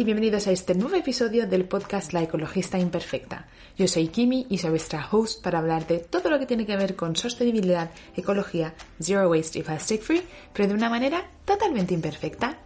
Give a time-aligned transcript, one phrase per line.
[0.00, 3.46] Y bienvenidos a este nuevo episodio del podcast La Ecologista Imperfecta.
[3.76, 6.74] Yo soy Kimi y soy vuestra host para hablar de todo lo que tiene que
[6.74, 10.22] ver con sostenibilidad, ecología, zero waste y plastic free,
[10.54, 12.56] pero de una manera totalmente imperfecta.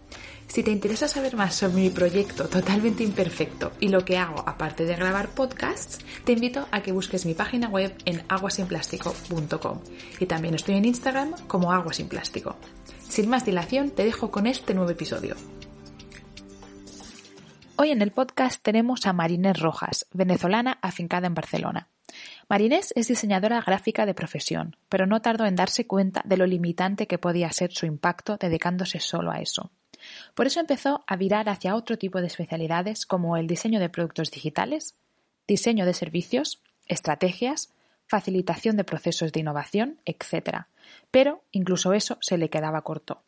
[0.46, 4.84] Si te interesa saber más sobre mi proyecto totalmente imperfecto y lo que hago aparte
[4.84, 9.80] de grabar podcasts, te invito a que busques mi página web en aguasinplástico.com
[10.20, 12.54] y también estoy en Instagram como Agua Sin Plástico.
[13.08, 15.34] Sin más dilación, te dejo con este nuevo episodio.
[17.76, 21.88] Hoy en el podcast tenemos a Marinés Rojas, venezolana afincada en Barcelona.
[22.48, 27.08] Marinés es diseñadora gráfica de profesión, pero no tardó en darse cuenta de lo limitante
[27.08, 29.72] que podía ser su impacto dedicándose solo a eso.
[30.34, 34.30] Por eso empezó a virar hacia otro tipo de especialidades como el diseño de productos
[34.30, 34.94] digitales,
[35.48, 37.72] diseño de servicios, estrategias,
[38.06, 40.66] facilitación de procesos de innovación, etc.
[41.10, 43.24] Pero incluso eso se le quedaba corto.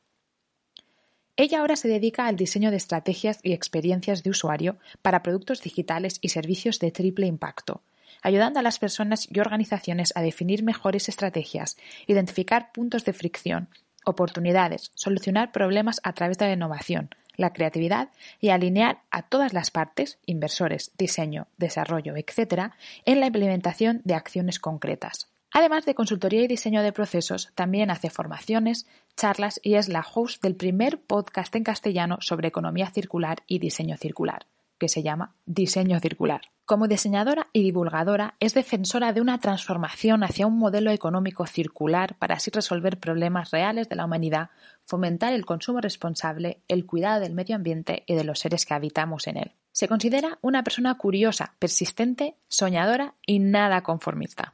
[1.39, 6.19] Ella ahora se dedica al diseño de estrategias y experiencias de usuario para productos digitales
[6.23, 7.83] y servicios de triple impacto,
[8.23, 11.77] ayudando a las personas y organizaciones a definir mejores estrategias,
[12.07, 13.69] identificar puntos de fricción,
[14.07, 18.09] oportunidades, solucionar problemas a través de la innovación, la creatividad
[18.41, 22.73] y alinear a todas las partes, inversores, diseño, desarrollo, etc.,
[23.05, 25.29] en la implementación de acciones concretas.
[25.59, 30.43] Además de consultoría y diseño de procesos, también hace formaciones, charlas y es la host
[30.43, 34.45] del primer podcast en castellano sobre economía circular y diseño circular,
[34.77, 36.43] que se llama Diseño Circular.
[36.67, 42.35] Como diseñadora y divulgadora, es defensora de una transformación hacia un modelo económico circular para
[42.35, 44.51] así resolver problemas reales de la humanidad,
[44.85, 49.27] fomentar el consumo responsable, el cuidado del medio ambiente y de los seres que habitamos
[49.27, 49.53] en él.
[49.73, 54.53] Se considera una persona curiosa, persistente, soñadora y nada conformista.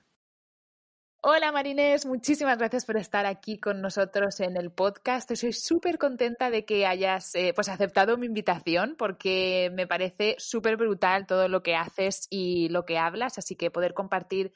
[1.24, 5.30] Hola Marinés, muchísimas gracias por estar aquí con nosotros en el podcast.
[5.30, 10.76] Estoy súper contenta de que hayas eh, pues aceptado mi invitación porque me parece súper
[10.76, 14.52] brutal todo lo que haces y lo que hablas, así que poder compartir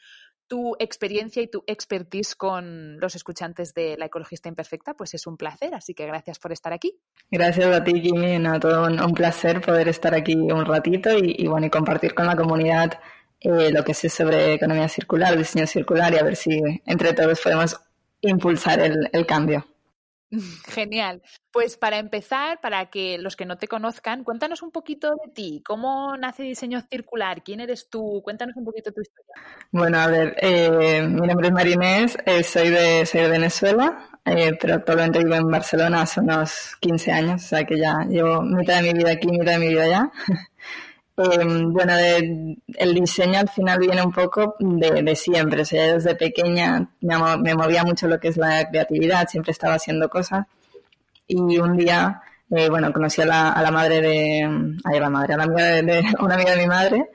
[0.49, 5.37] tu experiencia y tu expertise con los escuchantes de La Ecologista Imperfecta, pues es un
[5.37, 6.99] placer, así que gracias por estar aquí.
[7.31, 11.69] Gracias a ti, Kimi, todo un, placer poder estar aquí un ratito y, y bueno,
[11.69, 12.99] y compartir con la comunidad
[13.41, 17.41] eh, lo que sé sobre economía circular, diseño circular y a ver si entre todos
[17.41, 17.81] podemos
[18.21, 19.67] impulsar el, el cambio.
[20.69, 21.23] Genial.
[21.53, 25.63] Pues para empezar, para que los que no te conozcan, cuéntanos un poquito de ti.
[25.65, 27.43] ¿Cómo nace Diseño Circular?
[27.43, 28.21] ¿Quién eres tú?
[28.23, 29.35] Cuéntanos un poquito tu historia.
[29.71, 34.57] Bueno, a ver, eh, mi nombre es Marinés, eh, soy, de, soy de Venezuela, eh,
[34.61, 38.83] pero actualmente vivo en Barcelona hace unos 15 años, o sea que ya llevo mitad
[38.83, 40.11] de mi vida aquí, mitad de mi vida allá.
[41.19, 45.63] Em, bueno, el diseño al final viene un poco de, siempre.
[45.63, 50.09] O sea, desde pequeña me, movía mucho lo que es la creatividad, siempre estaba haciendo
[50.11, 50.47] cosas.
[51.27, 54.43] Y un día, eh, bueno, conocí a la, madre de,
[54.85, 57.09] a la madre, a la amiga de, una amiga de mi madre,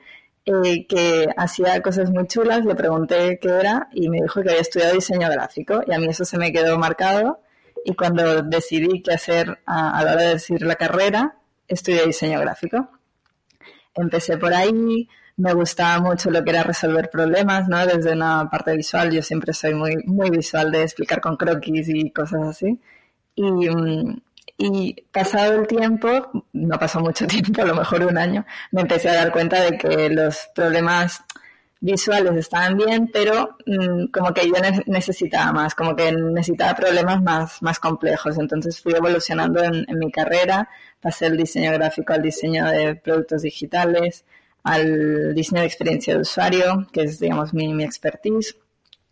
[0.46, 2.64] eh, que hacía cosas muy chulas.
[2.64, 5.82] Le pregunté qué era y me dijo que había estudiado diseño gráfico.
[5.86, 7.40] Y a mí eso se me quedó marcado.
[7.84, 11.36] Y cuando decidí qué hacer a, a la hora de decidir la carrera,
[11.68, 12.88] estudié diseño gráfico
[13.94, 17.84] empecé por ahí, me gustaba mucho lo que era resolver problemas, ¿no?
[17.86, 22.10] Desde una parte visual, yo siempre soy muy, muy visual de explicar con croquis y
[22.10, 22.80] cosas así.
[23.34, 24.20] Y, mm,
[24.58, 29.08] y pasado el tiempo, no pasó mucho tiempo, a lo mejor un año, me empecé
[29.10, 31.24] a dar cuenta de que los problemas
[31.82, 34.54] visuales estaban bien, pero mm, como que yo
[34.86, 38.38] necesitaba más, como que necesitaba problemas más, más complejos.
[38.38, 40.68] Entonces fui evolucionando en, mi carrera,
[41.00, 44.24] pasé el diseño gráfico al diseño de productos digitales,
[44.62, 48.56] al diseño de experiencia de usuario, que es, digamos, mi, mi expertise,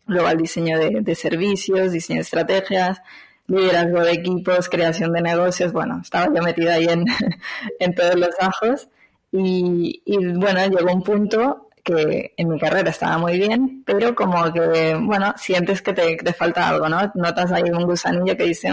[0.06, 3.02] luego al diseño de, de servicios, diseño de estrategias,
[3.49, 7.05] liderazgo de equipos, creación de negocios, bueno, estaba yo metida ahí en,
[7.81, 8.88] en todos los ajos.
[9.32, 14.52] Y, y, bueno, llegó un punto que en mi carrera estaba muy bien, pero como
[14.52, 17.10] que, bueno, sientes que te, te falta algo, ¿no?
[17.14, 18.72] Notas ahí un gusanillo que dice,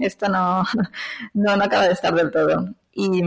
[0.00, 0.62] esto no,
[1.34, 2.68] no, no acaba de estar del todo.
[2.92, 3.22] Y,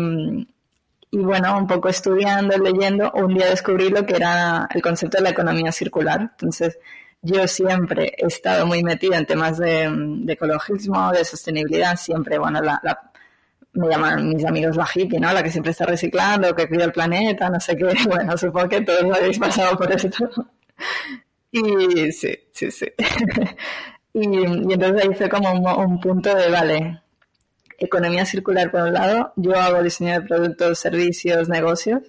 [1.12, 5.24] y bueno, un poco estudiando, leyendo, un día descubrí lo que era el concepto de
[5.24, 6.22] la economía circular.
[6.22, 6.80] Entonces,
[7.22, 9.90] yo siempre he estado muy metida en temas de,
[10.28, 13.12] ecologismo, de sostenibilidad, siempre, bueno, la
[13.78, 15.32] me llaman mis amigos la hippie, ¿no?
[15.32, 17.86] La que siempre está reciclando, que cuida el planeta, no sé qué.
[18.08, 20.30] Bueno, supongo que todos habéis pasado por esto.
[21.52, 22.86] Y sí, sí, sí.
[24.14, 24.24] y,
[24.74, 27.02] entonces ahí fue como un, punto de, vale,
[27.78, 32.02] economía circular por un lado, yo hago diseño de productos, servicios, negocios,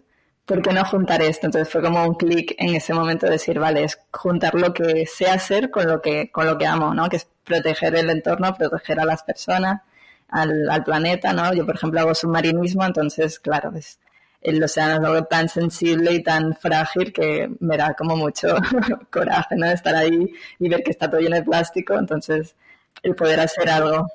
[0.46, 1.46] ¿por qué no juntar esto?
[1.46, 5.06] Entonces fue como un clic en ese momento de decir, vale, es juntar lo que
[5.06, 7.08] sé hacer con lo que, con lo que amo, ¿no?
[7.08, 9.82] Que es proteger el entorno, proteger a las personas,
[10.28, 11.52] al, al planeta, ¿no?
[11.54, 13.98] Yo, por ejemplo, hago submarinismo, entonces, claro, es,
[14.40, 18.48] el océano es algo tan sensible y tan frágil que me da como mucho
[19.10, 19.66] coraje, ¿no?
[19.66, 22.56] Estar ahí y ver que está todo lleno de plástico, entonces
[23.02, 24.08] el poder hacer algo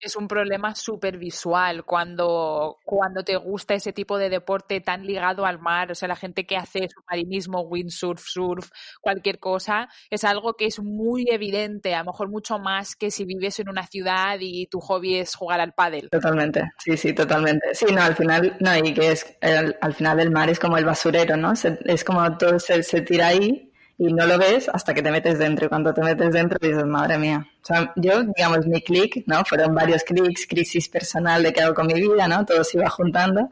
[0.00, 5.46] es un problema súper visual cuando, cuando te gusta ese tipo de deporte tan ligado
[5.46, 5.90] al mar.
[5.90, 8.70] O sea, la gente que hace submarinismo, windsurf, surf,
[9.00, 13.24] cualquier cosa, es algo que es muy evidente, a lo mejor mucho más que si
[13.24, 16.08] vives en una ciudad y tu hobby es jugar al pádel.
[16.10, 17.74] Totalmente, sí, sí, totalmente.
[17.74, 19.36] Sí, no, al final, no, y que es,
[19.80, 21.52] al final el mar es como el basurero, ¿no?
[21.52, 25.38] es como todo se, se tira ahí y no lo ves hasta que te metes
[25.38, 25.66] dentro.
[25.66, 27.46] Y cuando te metes dentro dices, madre mía.
[27.62, 29.44] O sea, yo, digamos, mi clic, ¿no?
[29.44, 32.44] Fueron varios clics, crisis personal de qué hago con mi vida, ¿no?
[32.44, 33.50] Todo se iba juntando.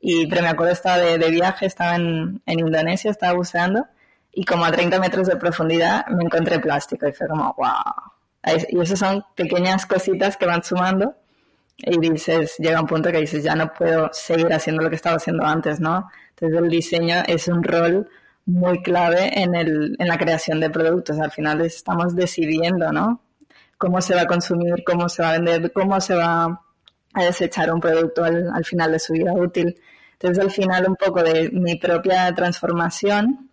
[0.00, 3.86] Y, pero me acuerdo, estaba de, de viaje, estaba en, en, Indonesia, estaba buceando
[4.34, 8.56] y como a 30 metros de profundidad me encontré plástico y fue como, wow.
[8.68, 11.14] Y esas son pequeñas cositas que van sumando
[11.78, 15.16] y dices, llega un punto que dices, ya no puedo seguir haciendo lo que estaba
[15.16, 16.10] haciendo antes, ¿no?
[16.30, 18.08] Entonces el diseño es un rol
[18.46, 21.18] muy clave en, el, en la creación de productos.
[21.18, 23.20] Al final estamos decidiendo, ¿no?
[23.78, 26.60] Cómo se va a consumir, cómo se va a vender, cómo se va
[27.14, 29.80] a desechar un producto al, al final de su vida útil.
[30.12, 33.50] Entonces, al final, un poco de mi propia transformación,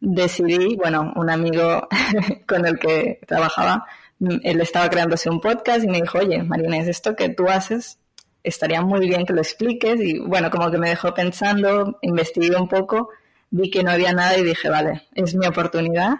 [0.00, 1.88] decidí, bueno, un amigo
[2.46, 3.86] con el que trabajaba,
[4.20, 7.98] él estaba creándose un podcast y me dijo, oye, Marines, esto que tú haces
[8.44, 10.00] estaría muy bien que lo expliques.
[10.00, 13.10] Y bueno, como que me dejó pensando, investigué un poco
[13.52, 16.14] vi que no había nada y dije, vale, es mi oportunidad.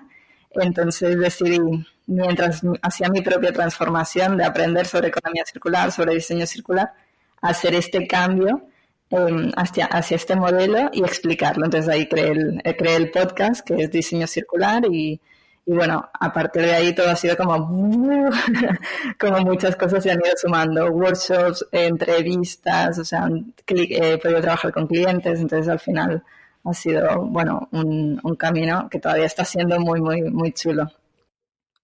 [0.51, 1.59] Entonces decidí,
[2.07, 6.93] mientras hacía mi propia transformación de aprender sobre economía circular, sobre diseño circular,
[7.41, 8.69] hacer este cambio
[9.11, 11.65] em, hacia, hacia, este modelo y explicarlo.
[11.65, 15.19] Entonces ahí creé el, eh, creé el podcast que es diseño circular y,
[15.65, 17.55] y bueno, a partir de ahí todo ha sido como,
[19.19, 23.27] como muchas cosas se han ido sumando, workshops, entrevistas, o sea,
[23.67, 26.23] he podido trabajar con clientes, entonces al final
[26.65, 30.91] ha sido, bueno, un, un camino que todavía está siendo muy, muy, muy chulo.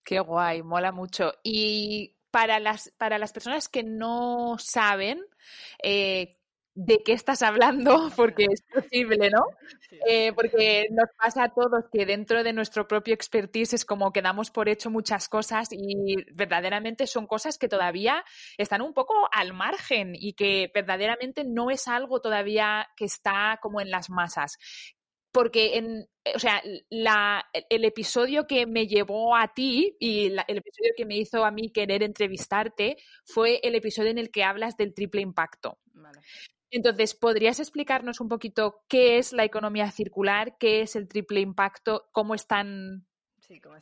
[0.04, 1.32] Qué guay, mola mucho.
[1.42, 5.20] Y para las, para las personas que no saben,
[5.82, 6.38] eh,
[6.80, 9.46] de qué estás hablando, porque es posible, ¿no?
[10.06, 14.22] Eh, porque nos pasa a todos que dentro de nuestro propio expertise es como que
[14.22, 18.25] damos por hecho muchas cosas y verdaderamente son cosas que todavía
[18.58, 23.80] están un poco al margen y que verdaderamente no es algo todavía que está como
[23.80, 24.56] en las masas
[25.30, 30.92] porque en, o sea, la, el episodio que me llevó a ti y el episodio
[30.96, 34.94] que me hizo a mí querer entrevistarte fue el episodio en el que hablas del
[34.94, 35.78] triple impacto.
[35.92, 36.20] Vale.
[36.70, 42.09] Entonces, ¿podrías explicarnos un poquito qué es la economía circular, qué es el triple impacto,
[42.12, 43.06] cómo están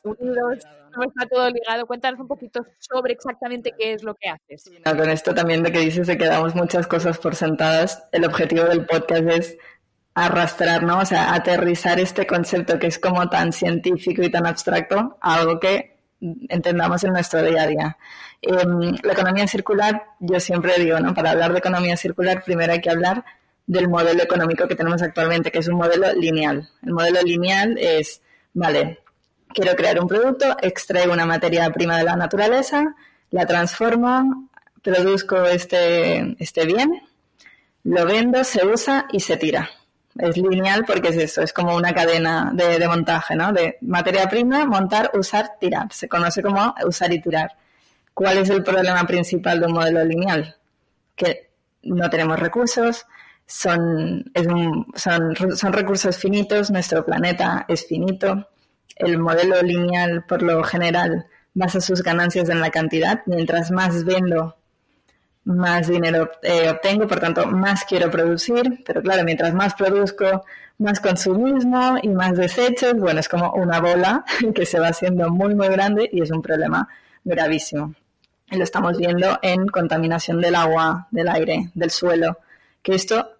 [0.04, 1.86] unidos, cómo está todo ligado?
[1.86, 4.70] Cuéntanos un poquito sobre exactamente qué es lo que haces.
[4.84, 8.64] con esto también de que dices de que damos muchas cosas por sentadas, el objetivo
[8.64, 9.58] del podcast es
[10.14, 11.00] arrastrar, ¿no?
[11.00, 15.60] O sea, aterrizar este concepto que es como tan científico y tan abstracto a algo
[15.60, 17.96] que entendamos en nuestro día a día.
[18.42, 21.14] Em, la economía circular, yo siempre digo, ¿no?
[21.14, 23.24] Para hablar de economía circular, primero hay que hablar
[23.66, 26.68] del modelo económico que tenemos actualmente, que es un modelo lineal.
[26.82, 28.22] El modelo lineal es,
[28.54, 29.00] vale,
[29.48, 32.94] quiero crear un producto, extraigo una materia prima de la naturaleza,
[33.30, 34.48] la transformo,
[34.82, 37.02] produzco este, este bien,
[37.82, 39.68] lo vendo, se usa y se tira
[40.18, 43.52] es lineal porque es eso, es como una cadena de, montaje, ¿no?
[43.52, 45.92] De materia prima, montar, usar, tirar.
[45.92, 47.52] Se conoce como usar y tirar.
[48.14, 50.56] ¿Cuál es el problema principal de un modelo lineal?
[51.14, 51.50] Que
[51.82, 53.06] no tenemos recursos,
[53.46, 54.24] son,
[54.94, 58.48] son, recursos finitos, nuestro planeta es finito.
[58.96, 63.22] El modelo lineal, por lo general, basa sus ganancias en la cantidad.
[63.26, 64.56] Mientras más vendo,
[65.46, 70.44] más dinero eh, obtengo, por tanto, más quiero producir, pero claro, mientras más produzco,
[70.78, 74.24] más consumismo y más desechos, bueno, es como una bola
[74.54, 76.88] que se va haciendo muy, muy grande y es un problema
[77.24, 77.94] gravísimo.
[78.50, 82.38] Y lo estamos viendo en contaminación del agua, del aire, del suelo,
[82.82, 83.30] que esto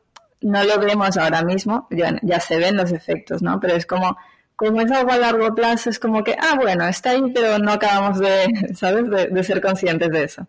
[0.43, 3.59] no lo vemos ahora mismo, ya, se ven los efectos, ¿no?
[3.59, 4.17] Pero es como,
[4.55, 7.73] como es algo a largo plazo, es como que, ah, bueno, está ahí, pero no
[7.73, 8.47] acabamos de,
[8.77, 10.47] ¿sabes?, de ser conscientes de eso.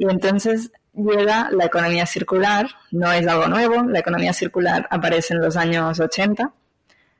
[0.00, 5.42] Y entonces llega la economía circular, no es algo nuevo, la economía circular aparece en
[5.42, 6.54] los años 80,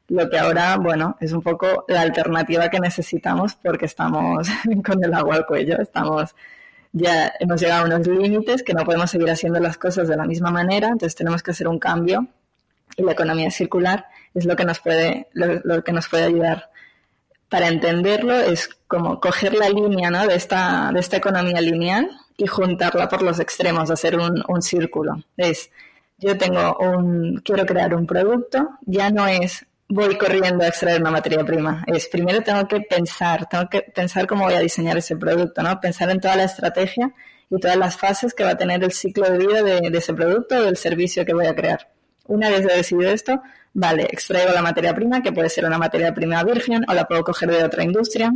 [0.08, 4.48] lo que ahora, bueno, es un poco la alternativa que necesitamos porque estamos
[4.86, 6.34] con el agua al cuello, estamos
[6.92, 10.24] ya hemos llegado a unos límites que no podemos seguir haciendo las cosas de la
[10.24, 12.28] misma manera, entonces tenemos que hacer un cambio
[12.96, 16.70] y la economía circular es lo que nos puede, lo, que nos puede ayudar.
[17.50, 20.26] Para entenderlo es como coger la línea ¿no?
[20.26, 22.10] de, esta, de esta economía lineal
[22.40, 25.22] y juntarla por los extremos, hacer un, un círculo.
[25.36, 25.70] Es,
[26.18, 31.10] yo tengo un, quiero crear un producto, ya no es voy corriendo a extraer una
[31.10, 31.84] materia prima.
[31.86, 35.80] Es primero tengo que pensar, tengo que pensar cómo voy a diseñar ese producto, ¿no?
[35.80, 37.12] Pensar en toda la estrategia
[37.50, 40.56] y todas las fases que va a tener el ciclo de vida de, ese producto
[40.56, 41.90] o del servicio que voy a crear.
[42.26, 43.42] Una vez he decidido esto,
[43.74, 47.24] vale, extraigo la materia prima, que puede ser una materia prima virgen o la puedo
[47.24, 48.32] coger de otra industria.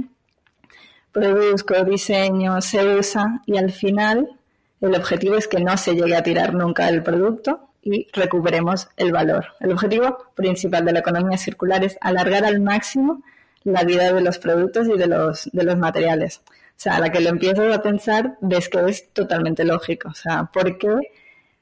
[1.15, 4.29] Produzco, diseño, se usa y al final
[4.83, 9.13] el objetivo es que no se llegue a tirar nunca el producto, y recuperemos el
[9.13, 9.47] valor.
[9.61, 13.23] El objetivo principal de la economía circular es alargar al máximo
[13.63, 16.41] la vida de los productos y de los, de los materiales.
[16.49, 20.09] O sea, a la que lo empiezas a pensar, ves que es totalmente lógico.
[20.09, 21.13] O sea, ¿por qué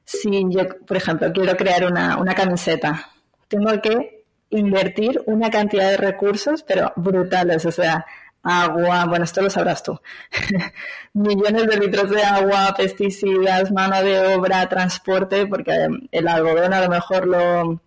[0.05, 3.09] si yo, por ejemplo, quiero crear una, una camiseta,
[3.47, 7.65] tengo que invertir una cantidad de recursos, pero brutales?
[7.65, 8.05] O sea,
[8.43, 9.99] agua, bueno, esto lo sabrás tú,
[11.13, 16.89] millones de litros de agua, pesticidas, mano de obra, transporte, porque el algodón a lo
[16.89, 17.81] mejor lo,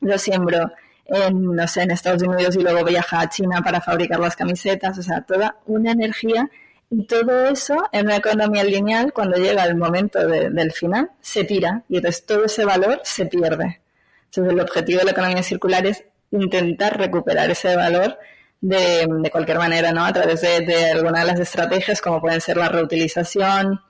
[0.00, 0.70] lo siembro
[1.06, 4.98] en, no sé, en Estados Unidos y luego viaja a China para fabricar las camisetas,
[4.98, 6.50] o sea, toda una energía.
[6.90, 11.82] Y todo eso en una economía lineal, cuando llega el momento del final, se tira.
[11.88, 13.80] Y entonces todo ese valor se pierde.
[14.26, 18.18] Entonces el objetivo de la economía circular es intentar recuperar ese valor
[18.62, 20.04] de, de cualquier manera, ¿no?
[20.04, 23.80] A través de, de algunas de las estrategias como pueden ser la reutilización,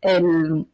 [0.00, 0.66] el,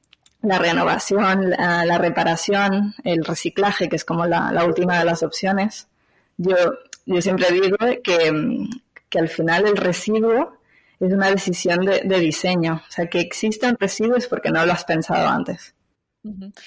[0.42, 5.88] la renovación, la, reparación, el reciclaje, que es como la, última de las opciones.
[6.36, 6.56] Yo,
[7.04, 8.68] yo siempre digo que,
[9.08, 10.56] que al final el residuo
[11.00, 12.82] es una decisión de, de, diseño.
[12.88, 15.74] O sea, que existan residuos porque no lo has pensado antes.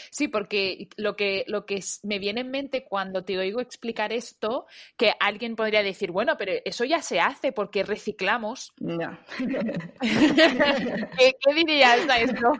[0.10, 4.66] Sí, porque lo que, lo que me viene en mente cuando te oigo explicar esto,
[4.98, 8.74] que alguien podría decir, bueno, pero eso ya se hace porque reciclamos.
[8.80, 9.18] No.
[10.02, 12.52] ¿Qué, dirías a esto?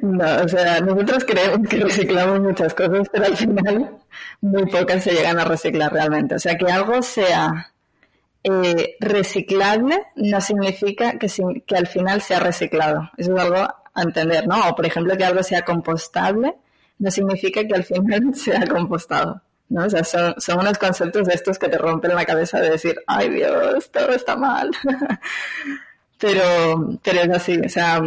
[0.00, 3.98] No, o sea, nosotros creemos que reciclamos muchas cosas, pero al final
[4.40, 6.34] muy pocas se llegan a reciclar realmente.
[6.34, 7.72] O sea, que algo sea
[8.42, 11.28] eh, reciclable no significa que,
[11.64, 13.10] que al final sea reciclado.
[13.16, 14.68] Eso es algo a entender, ¿no?
[14.68, 16.54] O por ejemplo que algo sea compostable
[16.98, 19.84] no significa que al final sea compostado, ¿no?
[19.84, 22.96] O sea, son, son unos conceptos de estos que te rompen la cabeza de decir,
[23.06, 24.70] ay Dios, todo está mal.
[26.18, 28.00] pero, pero es así, o sea,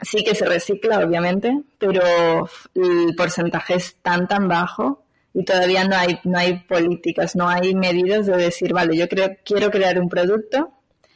[0.00, 5.02] sí que se recicla, obviamente, pero el porcentaje es tan, tan bajo
[5.34, 9.36] y todavía no hay, no hay políticas, no hay medidas de decir, vale, yo creo,
[9.44, 10.72] quiero crear un producto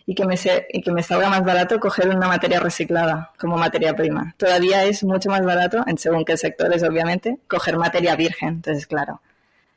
[0.07, 0.35] y que me,
[0.69, 4.35] y que me salga más barato coger una materia reciclada como materia prima.
[4.37, 8.49] Todavía es mucho más barato, en según qué sectores obviamente, coger materia virgen.
[8.49, 9.23] Entonces, claro,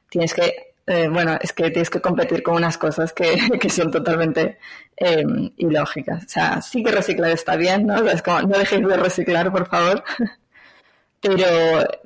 [0.10, 3.90] tienes que, eh, bueno, es que tienes que competir con unas cosas que, que son
[3.90, 4.58] totalmente
[4.98, 5.24] eh,
[5.58, 6.26] ilógicas.
[6.26, 7.96] O sea, sí que reciclar está bien, ¿no?
[8.08, 10.04] es como, no dejéis de reciclar, por favor.
[11.22, 11.48] Pero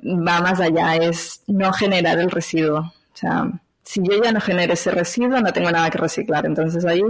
[0.02, 2.78] va más allá, es no generar el residuo.
[2.80, 3.46] O sea,
[3.82, 6.46] si yo ya no genero ese residuo, no tengo nada que reciclar.
[6.46, 7.02] Entonces ahí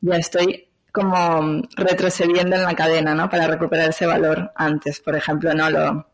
[0.00, 3.28] ya estoy como retrocediendo en la cadena, ¿no?
[3.28, 5.70] Para recuperar ese valor antes, por ejemplo, ¿no?
[5.70, 6.06] Lo,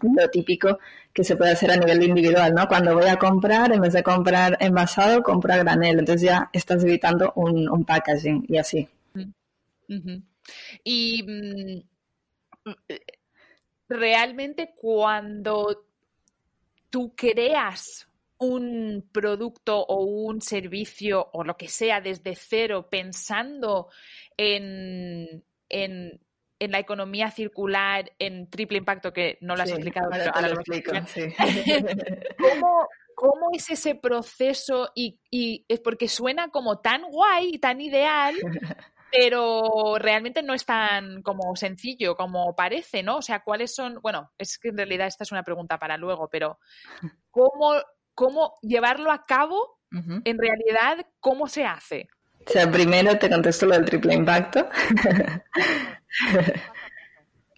[0.00, 0.78] lo típico
[1.12, 2.66] que se puede hacer a nivel individual, ¿no?
[2.66, 5.98] Cuando voy a comprar, en vez de comprar envasado, compra granel.
[5.98, 8.88] Entonces ya estás evitando un, un packaging y así.
[10.84, 12.72] Y mm,
[13.88, 15.84] realmente cuando
[16.88, 18.06] tú creas
[18.42, 23.88] un producto o un servicio o lo que sea desde cero pensando
[24.36, 26.20] en, en,
[26.58, 30.92] la economía circular, en triple impacto, que no lo has explicado, pero ahora lo explico.
[33.14, 34.90] ¿Cómo, es ese proceso?
[34.94, 38.34] Y, y es porque suena como tan guay y tan ideal.
[39.12, 43.18] pero realmente no es tan como sencillo como parece, ¿no?
[43.18, 44.00] O sea, ¿cuáles son?
[44.00, 46.58] Bueno, es que en realidad esta es una pregunta para luego, pero
[47.30, 47.74] ¿cómo
[48.14, 52.08] cómo llevarlo a cabo, en realidad, cómo se hace.
[52.46, 54.68] O sea, primero te contesto lo del triple impacto.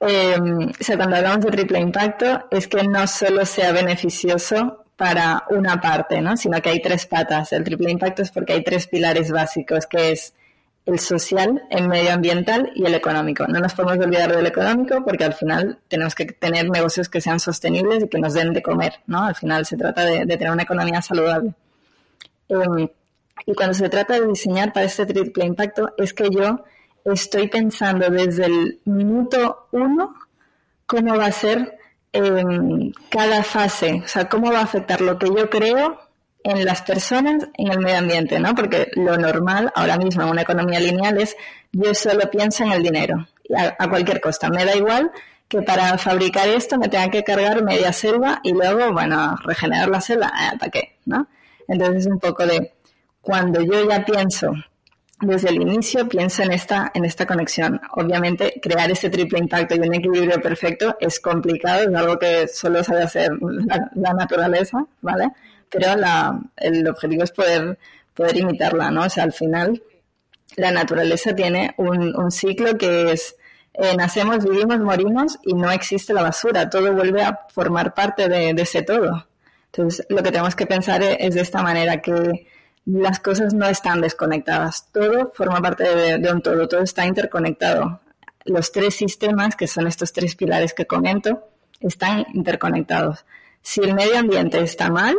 [0.06, 5.44] Em, o sea, cuando hablamos de triple impacto, es que no solo sea beneficioso para
[5.49, 6.37] una parte, ¿no?
[6.37, 7.52] Sino que hay tres patas.
[7.52, 10.34] El triple impacto es porque hay tres pilares básicos, que es
[10.86, 13.46] el social, el medioambiental y el económico.
[13.46, 17.40] No nos podemos olvidar del económico porque al final tenemos que tener negocios que sean
[17.40, 19.24] sostenibles y que nos den de comer, ¿no?
[19.24, 21.54] Al final se trata de, tener una economía saludable.
[22.48, 22.88] Em,
[23.46, 26.64] y cuando se trata de diseñar para este triple impacto, es que yo
[27.04, 30.14] estoy pensando desde el minuto uno
[30.86, 31.78] cómo va a ser
[32.12, 35.98] em, cada fase, o sea, cómo va a afectar lo que yo creo
[36.44, 38.54] en las personas, en el medio ambiente, ¿no?
[38.54, 41.36] Porque lo normal ahora mismo en una economía lineal es
[41.72, 43.26] yo solo pienso en el dinero,
[43.78, 44.50] a, cualquier costa.
[44.50, 45.10] Me da igual
[45.48, 50.02] que para fabricar esto me tenga que cargar media selva y luego, bueno, regenerar la
[50.02, 50.96] selva, eh, ¿para qué?
[51.06, 51.26] ¿No?
[51.66, 52.74] Entonces es un poco de
[53.22, 54.52] cuando yo ya pienso
[55.20, 57.80] desde el inicio pienso en esta, en esta conexión.
[57.92, 62.82] Obviamente, crear ese triple impacto y un equilibrio perfecto es complicado, es algo que solo
[62.84, 63.30] sabe hacer
[63.94, 65.30] la naturaleza, ¿vale?
[65.71, 67.78] Pero la, el objetivo es poder,
[68.14, 69.04] poder imitarla, ¿no?
[69.04, 69.83] O sea, al final
[70.56, 73.37] la naturaleza tiene un, ciclo que es
[73.75, 78.50] eh, nacemos, vivimos, morimos y no existe la basura, todo vuelve a formar parte de,
[78.50, 79.26] ese todo.
[79.66, 82.47] Entonces, lo que tenemos que pensar es, es, de esta manera, que
[82.87, 88.00] las cosas no están desconectadas, todo forma parte de un todo, todo está interconectado.
[88.44, 91.49] Los tres sistemas, que son estos tres pilares que comento,
[91.80, 93.25] están interconectados.
[93.62, 95.16] Si el medio ambiente está mal,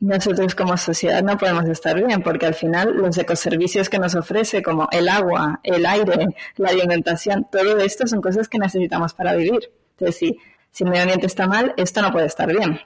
[0.00, 4.62] nosotros como sociedad no podemos estar bien porque al final los ecoservicios que nos ofrece
[4.62, 9.70] como el agua, el aire, la alimentación, todo esto son cosas que necesitamos para vivir.
[9.92, 10.38] Entonces, si,
[10.70, 12.80] si el medio ambiente está mal, esto no puede estar bien.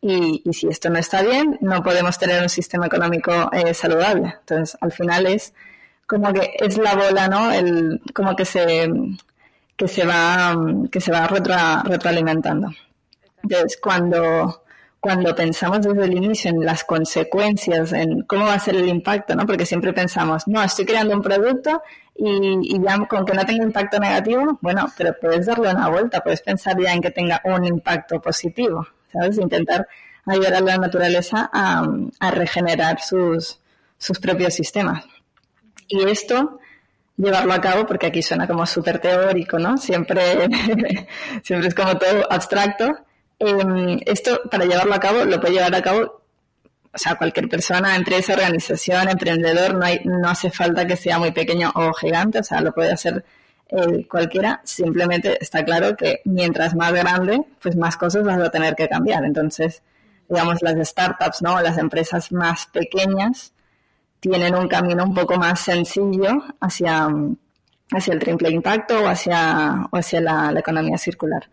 [0.00, 4.34] Y, y si esto no está bien, no podemos tener un sistema económico eh, saludable.
[4.40, 5.52] Entonces, al final es
[6.06, 7.52] como que es la bola, ¿no?
[7.52, 8.90] El, como que se,
[9.76, 10.56] que se va,
[10.90, 12.70] que se va retroalimentando.
[13.42, 14.61] Entonces, cuando,
[15.02, 19.34] cuando pensamos desde el inicio en las consecuencias, en cómo va a ser el impacto,
[19.34, 19.44] ¿no?
[19.44, 21.82] Porque siempre pensamos, no, estoy creando un producto
[22.14, 26.40] y, ya con que no tenga impacto negativo, bueno, pero puedes darle una vuelta, puedes
[26.40, 29.38] pensar ya en que tenga un impacto positivo, ¿sabes?
[29.38, 29.88] Intentar
[30.24, 31.84] ayudar a la naturaleza a,
[32.20, 33.58] a regenerar sus,
[33.98, 35.04] sus propios sistemas.
[35.88, 36.60] Y esto
[37.16, 39.76] llevarlo a cabo, porque aquí suena como súper teórico, ¿no?
[39.78, 40.46] Siempre,
[41.42, 43.04] siempre es como todo abstracto,
[43.44, 46.22] Em, esto, para llevarlo a cabo, lo puede llevar a cabo,
[46.92, 51.32] o sea, cualquier persona, empresa, organización, emprendedor, no, hay, no hace falta que sea muy
[51.32, 53.24] pequeño o gigante, o sea, lo puede hacer
[53.68, 58.76] eh, cualquiera, simplemente está claro que mientras más grande, pues más cosas vas a tener
[58.76, 59.24] que cambiar.
[59.24, 59.82] Entonces,
[60.28, 61.60] digamos, las startups, ¿no?
[61.60, 63.54] Las empresas más pequeñas
[64.20, 67.08] tienen un camino un poco más sencillo hacia,
[67.90, 71.48] hacia el triple impacto o hacia, o hacia la economía circular.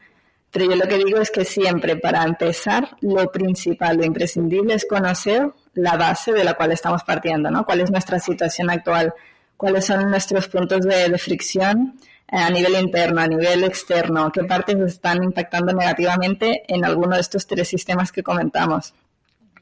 [0.52, 4.86] Pero yo lo que digo es que siempre para empezar, lo principal, lo imprescindible es
[4.86, 7.66] conocer la base de la cual estamos partiendo, ¿no?
[7.66, 9.14] ¿Cuál es nuestra situación actual?
[9.56, 12.00] ¿Cuáles son nuestros puntos de, fricción
[12.32, 14.32] eh, a nivel interno, a nivel externo?
[14.32, 18.96] ¿Qué partes están impactando negativamente en alguno de estos tres sistemas que comentamos?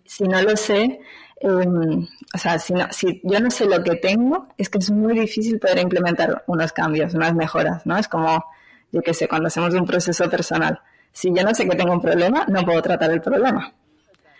[0.06, 1.02] Si no lo sé,
[1.42, 5.20] em, o sea, si, si yo no sé lo que tengo, es que es muy
[5.20, 7.98] difícil poder implementar unos cambios, unas mejoras, ¿no?
[7.98, 8.46] Es como
[8.92, 10.80] yo qué sé, cuando hacemos un proceso personal.
[11.12, 13.74] Si yo no sé que tengo un problema, no puedo tratar el problema.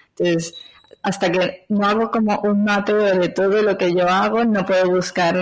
[0.10, 0.54] Entonces,
[1.02, 4.90] hasta que no hago como un mapeo de todo lo que yo hago, no puedo
[4.90, 5.36] buscar,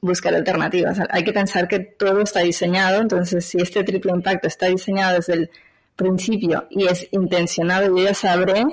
[0.00, 0.98] buscar alternativas.
[1.10, 5.34] Hay que pensar que todo está diseñado, entonces si este triple impacto está diseñado desde
[5.34, 5.50] el
[5.96, 8.64] principio y es intencionado, yo ya sabré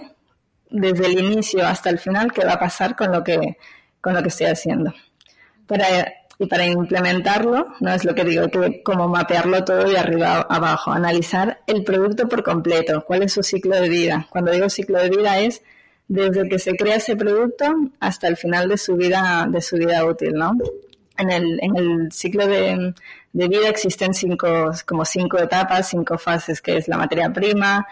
[0.69, 3.58] desde el inicio hasta el final qué va a pasar con lo que,
[4.02, 4.93] con lo que estoy haciendo.
[5.65, 5.86] Para
[6.39, 10.91] y para implementarlo, no es lo que digo, que como mapearlo todo de arriba abajo,
[10.91, 14.28] analizar el producto por completo, cuál es su ciclo de vida.
[14.30, 15.63] Cuando digo ciclo de vida es
[16.08, 17.65] desde que se crea ese producto
[18.00, 20.54] hasta el final de su vida, de su vida útil, ¿no?
[21.17, 22.93] En el, en el ciclo de,
[23.34, 27.88] de vida existen cinco, como cinco etapas, cinco fases, que es la materia prima,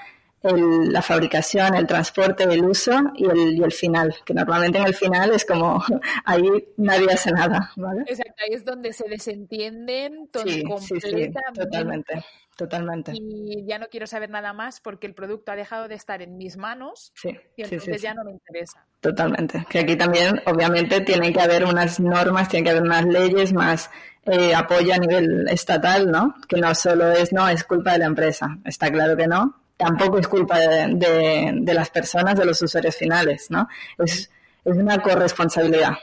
[0.54, 4.94] la fabricación, el transporte, el uso y el, y el final, que normalmente en el
[4.94, 5.84] final es como
[6.26, 8.02] ahí nadie hace nada, ¿vale?
[8.08, 11.40] Exacto, ahí es donde se desentienden completamente.
[11.56, 13.14] totalmente, totalmente.
[13.16, 16.38] Y ya no quiero saber nada más porque el producto ha dejado de estar en
[16.38, 17.12] mis manos
[17.56, 18.86] y entonces ya no me interesa.
[19.00, 23.54] Totalmente, que aquí también obviamente tiene que haber unas normas, tiene que haber unas leyes
[23.54, 23.90] más
[24.26, 26.36] eh, apoyo a nivel estatal, ¿no?
[26.48, 30.20] Que no solo es, no, es culpa de la empresa, está claro que no, tampoco
[30.20, 33.68] es culpa de, de, las personas, de los usuarios finales, ¿no?
[33.98, 34.30] Es,
[34.64, 35.94] es una corresponsabilidad.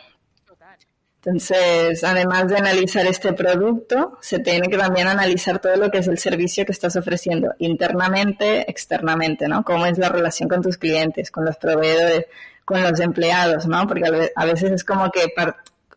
[1.25, 6.09] Entonces, además de analizar este producto, se tiene que también analizar todo lo que es
[6.09, 9.63] el servicio que estás ofreciendo internamente, externamente, ¿no?
[9.63, 12.27] Cómo es la relación con tus clientes, con los proveedores,
[12.65, 13.87] con los empleados, ¿no?
[13.87, 15.33] Porque a veces es como que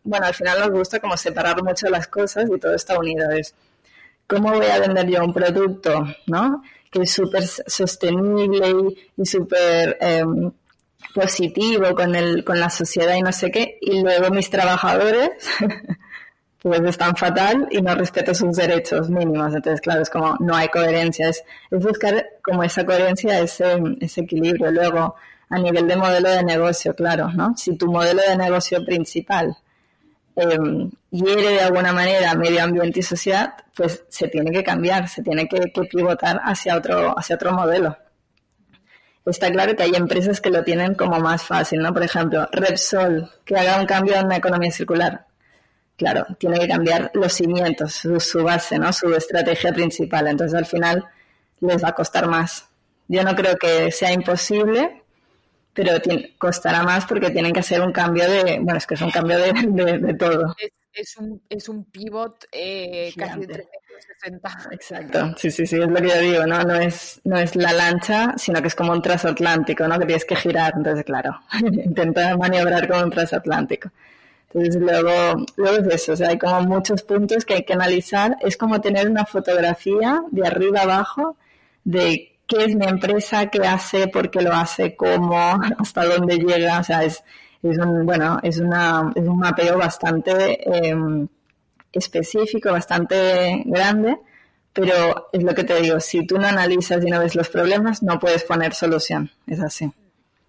[0.06, 3.30] bueno, al final nos gusta como separar mucho las cosas y todo está unido.
[3.32, 3.54] Es,
[4.26, 6.62] ¿cómo voy a vender yo un producto, no?
[6.96, 8.74] Que es súper sostenible
[9.16, 10.50] y, súper em,
[11.14, 15.30] positivo con, el, con la sociedad y no sé qué, y luego mis trabajadores
[16.62, 19.54] pues están fatal y no respeto sus derechos mínimos.
[19.54, 24.70] Entonces, claro, es como no hay coherencia, es, buscar como esa coherencia, ese, ese equilibrio.
[24.70, 25.16] Luego,
[25.50, 27.54] a nivel de modelo de negocio, claro, ¿no?
[27.56, 29.54] Si tu modelo de negocio principal
[30.36, 30.58] eh,
[31.10, 35.48] hiere de alguna manera medio ambiente y sociedad, pues se tiene que cambiar, se tiene
[35.48, 37.96] que, pivotar hacia otro, hacia modelo
[39.30, 41.92] está claro que hay empresas que lo tienen como más fácil, ¿no?
[41.92, 45.26] Por ejemplo, Repsol, que haga un cambio en la economía circular.
[45.96, 48.92] Claro, tiene que cambiar los cimientos, su, base, ¿no?
[48.92, 50.28] Su estrategia principal.
[50.28, 51.04] Entonces, al final,
[51.60, 52.68] les va a costar más.
[53.08, 55.02] Yo no creo que sea imposible,
[55.76, 55.92] pero
[56.38, 59.38] costará más porque tienen que hacer un cambio de, bueno, es que es un cambio
[59.38, 60.56] de, todo.
[60.90, 64.68] Es, un, es un pivot eh, casi de 360.
[64.72, 66.62] Exacto, sí, sí, sí, es lo que yo digo, ¿no?
[66.62, 69.98] No es, no es la lancha, sino que es como un transatlántico, ¿no?
[69.98, 73.90] Que tienes que girar, entonces, claro, intenta maniobrar como un transatlántico.
[74.54, 78.38] Entonces, luego, luego es eso, o sea, hay como muchos puntos que hay que analizar.
[78.40, 81.36] Es como tener una fotografía de arriba abajo
[81.84, 85.36] de qué es mi empresa, qué hace, por qué lo hace, cómo,
[85.78, 86.80] hasta dónde llega.
[86.80, 87.22] O sea, es,
[87.62, 91.26] es un, bueno, es, una, es un mapeo bastante em,
[91.92, 94.18] específico, bastante grande,
[94.72, 98.02] pero es lo que te digo, si tú no analizas y no ves los problemas,
[98.02, 99.30] no puedes poner solución.
[99.46, 99.90] Es así.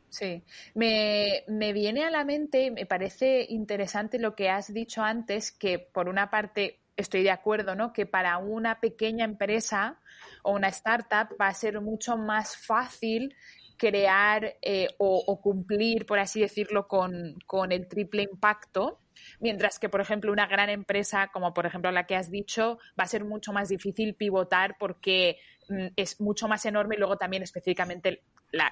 [0.10, 0.42] Sí,
[0.74, 5.80] me, me, viene a la mente, me parece interesante lo que has dicho antes, que
[5.80, 7.94] por una parte estoy de acuerdo, ¿no?
[7.94, 10.00] Que para una pequeña empresa
[10.44, 13.36] o una startup va a ser mucho más fácil
[13.78, 19.00] crear eh, o, cumplir, por así decirlo, con, con, el triple impacto,
[19.40, 23.04] mientras que, por ejemplo, una gran empresa, como por ejemplo la que has dicho, va
[23.04, 25.38] a ser mucho más difícil pivotar porque
[25.70, 28.24] mm, es mucho más enorme y luego también específicamente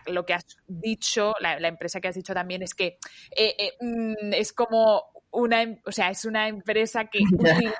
[0.08, 2.98] lo que has dicho, la, empresa que has dicho también es que
[3.36, 5.04] eh, eh, mm, es como
[5.36, 7.76] una, em, o sea, es una empresa que utiliza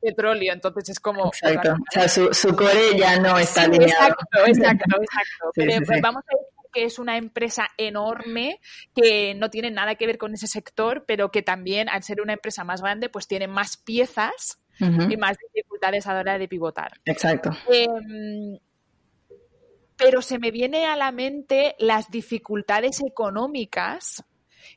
[0.00, 1.26] petróleo, entonces es como...
[1.26, 3.88] Exacto, o sea, su, su, core ya no está alineado.
[3.88, 5.50] Exacto, exacto, exacto.
[5.54, 8.60] Pero vamos a decir que es una empresa enorme
[8.94, 12.32] que no tiene nada que ver con ese sector, pero que también, al ser una
[12.34, 17.00] empresa más grande, pues tiene más piezas y más dificultades a la hora de pivotar.
[17.04, 17.50] Exacto.
[17.70, 18.58] Em,
[19.96, 24.24] pero se me viene a la mente las dificultades económicas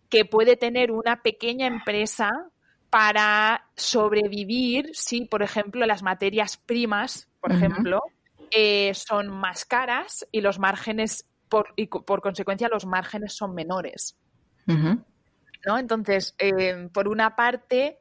[0.10, 2.50] que puede tener una pequeña empresa
[2.90, 8.02] para sobrevivir si, por ejemplo, las materias primas, por ejemplo,
[8.52, 14.18] eh, son más caras y los márgenes, por, y por consecuencia, los márgenes son menores.
[14.66, 15.78] ¿No?
[15.78, 18.00] Entonces, eh, por una parte,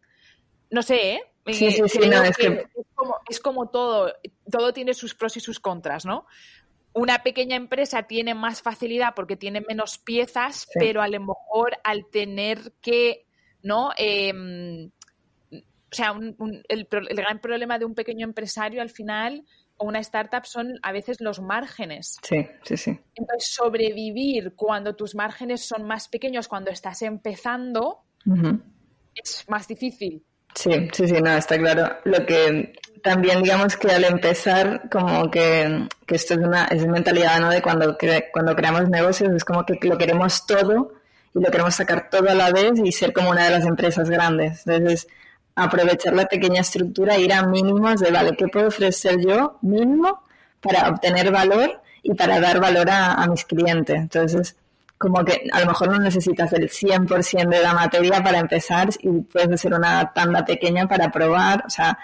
[0.71, 1.21] no sé, ¿eh?
[1.53, 2.67] Sí, sí, sí, no, es, que...
[2.95, 4.13] como, es como todo,
[4.51, 6.27] todo tiene sus pros y sus contras, ¿no?
[6.97, 12.07] Una pequeña empresa tiene más facilidad porque tiene menos piezas, pero a lo mejor al
[12.11, 13.27] tener que,
[13.63, 13.91] ¿no?
[13.99, 14.91] Em,
[15.53, 16.19] o sea,
[16.69, 19.45] el, gran problema de un pequeño empresario al final
[19.77, 22.17] o una startup son a veces los márgenes.
[22.23, 22.99] Sí, sí, sí.
[23.15, 28.05] Entonces, sobrevivir cuando tus márgenes son más pequeños, cuando estás empezando,
[29.15, 30.25] es más difícil.
[30.57, 31.99] Sí, sí, sí, no, está claro.
[32.05, 37.51] Lo que también digamos que al empezar como que, esto es una es mentalidad ¿no?
[37.51, 37.97] de cuando,
[38.33, 40.95] cuando creamos negocios es como que lo queremos todo
[41.35, 44.09] y lo queremos sacar todo a la vez y ser como una de las empresas
[44.09, 44.67] grandes.
[44.67, 45.07] Entonces,
[45.55, 50.23] aprovechar la pequeña estructura, ir a mínimos de, vale, ¿qué puedo ofrecer yo mínimo
[50.61, 53.97] para obtener valor y para dar valor a, a mis clientes?
[53.97, 54.57] Entonces,
[54.99, 59.11] como que a lo mejor no necesitas el 100% de la materia para empezar y
[59.23, 61.99] puedes hacer una tanda pequeña para probar, o sea,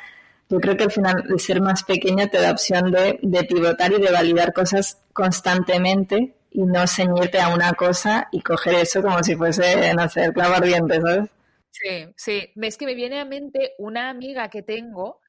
[0.49, 4.01] yo creo que al final el ser más pequeño te da opción de, pivotar y
[4.01, 9.35] de validar cosas constantemente y no ceñirte a una cosa y coger eso como si
[9.35, 11.31] fuese, no sé, el clavo ardiente, ¿sabes?
[11.71, 12.53] Sí, sí.
[12.55, 15.21] Es que me viene a mente una amiga que tengo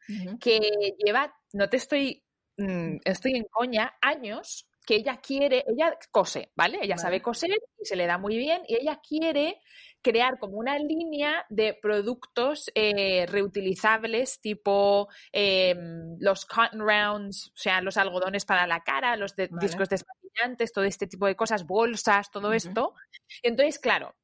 [0.42, 0.60] que
[0.98, 2.22] lleva, no te estoy,
[2.58, 6.80] mm, estoy en coña, años que ella quiere, ella cose, ¿vale?
[6.82, 9.62] Ella sabe coser y se le da muy bien y ella quiere
[10.02, 17.82] crear como una línea de productos eh, reutilizables tipo em, los cotton rounds, o sea,
[17.82, 22.52] los algodones para la cara, los discos desmaquillantes, todo este tipo de cosas, bolsas, todo
[22.54, 22.94] esto.
[23.42, 24.16] Entonces, claro,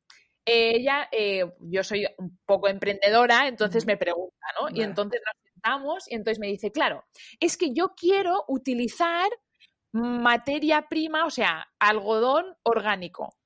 [0.45, 4.69] ella, eh, yo soy un poco emprendedora, entonces me pregunta, ¿no?
[4.75, 7.05] Y entonces nos sentamos y entonces me dice, claro,
[7.39, 9.29] es que yo quiero utilizar
[9.91, 13.38] materia prima, o sea, algodón orgánico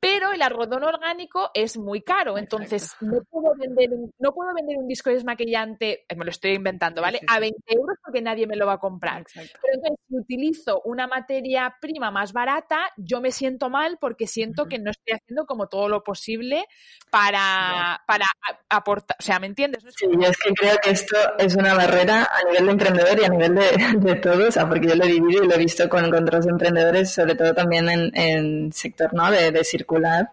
[0.00, 4.78] pero el algodón orgánico es muy caro, entonces no puedo, vender un, no puedo vender
[4.78, 7.20] un disco desmaquillante, eh, me lo estoy inventando, ¿vale?
[7.26, 9.24] A 20 euros porque nadie me lo va a comprar.
[9.34, 14.66] Pero entonces, si utilizo una materia prima más barata, yo me siento mal porque siento
[14.66, 16.66] que no estoy haciendo como todo lo posible
[17.10, 18.26] para, para
[18.68, 19.82] aportar, o sea, ¿me entiendes?
[19.96, 23.24] sí, yo es que creo que esto es una barrera a nivel de emprendedor y
[23.24, 23.66] a nivel de,
[23.98, 26.46] de todo, o sea, porque yo lo he vivido y lo he visto con, otros
[26.46, 29.30] emprendedores, sobre todo también en, en sector ¿no?
[29.30, 30.30] de, de circular,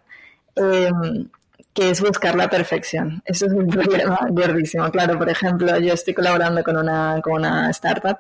[0.56, 1.30] em,
[1.74, 3.22] que es buscar la perfección.
[3.26, 4.90] Eso es un problema gordísimo.
[4.92, 8.20] Claro, por ejemplo, yo estoy colaborando con una, con una startup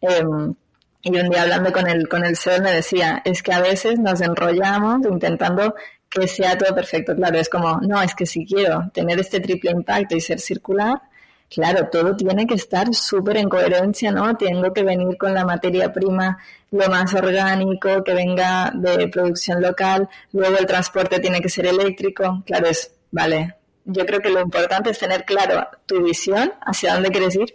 [0.00, 0.54] em,
[1.02, 3.98] y un día hablando con el, con el CEO me decía, es que a veces
[3.98, 5.74] nos enrollamos intentando
[6.10, 7.14] que sea todo perfecto.
[7.14, 11.00] Claro, es como, no, es que si quiero tener este triple impacto y ser circular,
[11.48, 14.36] claro, todo tiene que estar súper en coherencia, ¿no?
[14.36, 16.38] Tengo que venir con la materia prima
[16.70, 22.42] lo más orgánico, que venga de producción local, luego el transporte tiene que ser eléctrico,
[22.46, 27.10] claro, es, vale, yo creo que lo importante es tener claro tu visión, hacia dónde
[27.10, 27.54] quieres ir,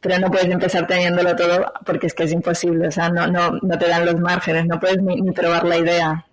[0.00, 3.52] pero no puedes empezar teniéndolo todo porque es que es imposible, o sea, no, no,
[3.62, 6.26] no te dan los márgenes, no puedes ni, probar la idea.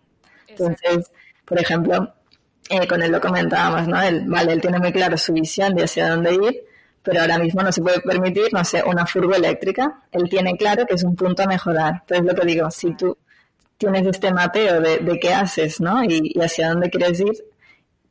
[0.47, 1.12] Entonces,
[1.45, 2.13] por ejemplo,
[2.69, 4.01] eh, con él lo comentábamos, ¿no?
[4.01, 6.63] Él, vale, él tiene muy claro su visión de hacia dónde ir,
[7.07, 10.01] pero ahora mismo no se puede permitir, no sé, una furgo eléctrica.
[10.11, 12.01] Él tiene claro que es un punto a mejorar.
[12.01, 13.17] Entonces, lo que digo, si tú
[13.77, 16.03] tienes este mapeo de, qué haces, ¿no?
[16.03, 17.45] Y, hacia dónde quieres ir,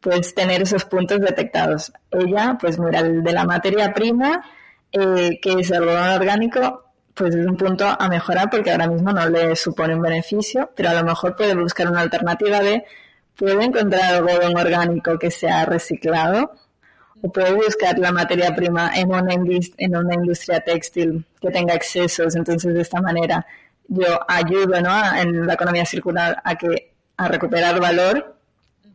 [0.01, 1.93] puedes tener esos puntos detectados.
[2.11, 4.43] Ella, pues mira, el de la materia prima,
[4.91, 9.29] eh, que es algodón orgánico, pues es un punto a mejorar porque ahora mismo no
[9.29, 12.83] le supone un beneficio, pero a lo mejor puede buscar una alternativa de,
[13.37, 16.53] puede encontrar algodón orgánico que sea reciclado,
[17.23, 22.35] o puede buscar la materia prima en una, industria textil que tenga excesos.
[22.37, 23.47] Entonces, de esta manera,
[23.89, 25.17] yo ayudo ¿no?
[25.17, 28.35] en la economía circular a, que, a recuperar valor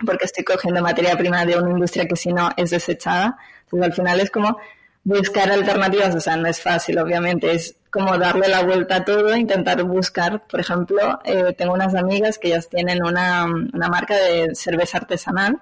[0.05, 3.37] porque estoy cogiendo materia prima de una industria que si no es desechada.
[3.63, 4.57] Entonces, al final es como
[5.03, 9.35] buscar alternativas, o sea, no es fácil, obviamente, es como darle la vuelta a todo,
[9.35, 14.55] intentar buscar, por ejemplo, eh, tengo unas amigas que ellas tienen una, una marca de
[14.55, 15.59] cerveza artesanal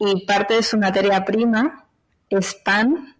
[0.00, 1.84] y parte de su materia prima
[2.30, 3.14] es pan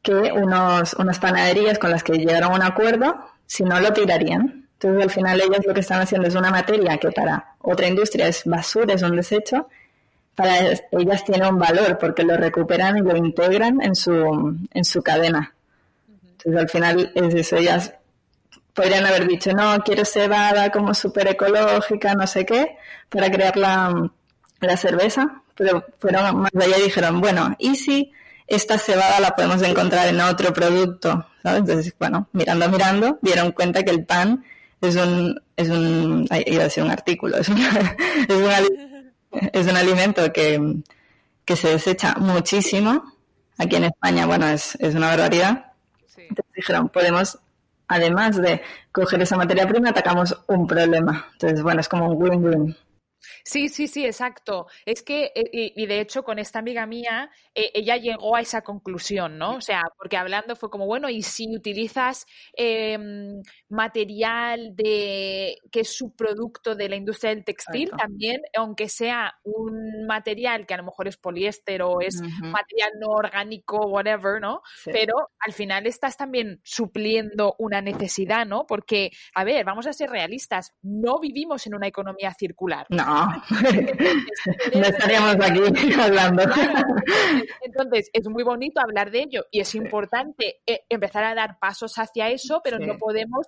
[0.00, 3.14] que unos, unas panaderías con las que llegaron a un acuerdo,
[3.46, 4.66] si no lo tirarían.
[4.72, 8.26] Entonces al final ellas lo que están haciendo es una materia que para otra industria
[8.26, 9.68] es basura, es un desecho,
[10.34, 10.58] para
[10.90, 15.54] ellas tiene un valor porque lo recuperan y lo integran en su, en su cadena.
[16.32, 17.94] Entonces al final es eso, ellas
[18.72, 22.76] podrían haber dicho, no, quiero cebada como súper ecológica, no sé qué,
[23.10, 24.10] para crear la,
[24.60, 28.12] la cerveza, pero fueron más allá y dijeron, bueno, ¿y si
[28.46, 31.26] esta cebada la podemos encontrar en otro producto?
[31.42, 31.60] ¿sabes?
[31.60, 34.44] Entonces, bueno, mirando, mirando, dieron cuenta que el pan
[34.80, 37.58] es un, es un, iba a decir un artículo, es un,
[38.28, 39.12] es un,
[39.52, 40.82] es un alimento que,
[41.44, 43.12] que se desecha muchísimo.
[43.58, 45.72] Aquí en España, bueno, es, es una barbaridad.
[46.16, 47.38] Entonces dijeron, podemos,
[47.88, 51.26] además de coger esa materia prima, atacamos un problema.
[51.32, 52.76] Entonces, bueno, es como un win-win.
[53.44, 54.66] Sí, sí, sí, exacto.
[54.86, 58.62] Es que, eh, y, de hecho, con esta amiga mía, eh, ella llegó a esa
[58.62, 59.56] conclusión, ¿no?
[59.56, 65.96] O sea, porque hablando fue como, bueno, y si utilizas em, material de que es
[65.96, 71.08] subproducto de la industria del textil, también, aunque sea un material que a lo mejor
[71.08, 74.62] es poliéster o es material no orgánico, whatever, ¿no?
[74.84, 78.66] Pero al final estás también supliendo una necesidad, ¿no?
[78.66, 82.86] Porque, a ver, vamos a ser realistas, no vivimos en una economía circular.
[82.90, 83.31] No.
[84.74, 86.42] no estaríamos aquí hablando.
[87.62, 91.94] Entonces, es muy bonito hablar de ello y es importante eh, empezar a dar pasos
[91.96, 93.46] hacia eso, pero no podemos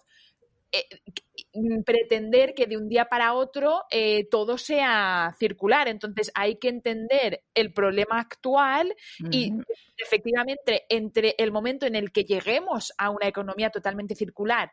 [1.85, 5.89] pretender que de un día para otro eh, todo sea circular.
[5.89, 8.95] Entonces hay que entender el problema actual
[9.31, 9.53] y
[9.97, 14.71] efectivamente entre el momento en el que lleguemos a una economía totalmente circular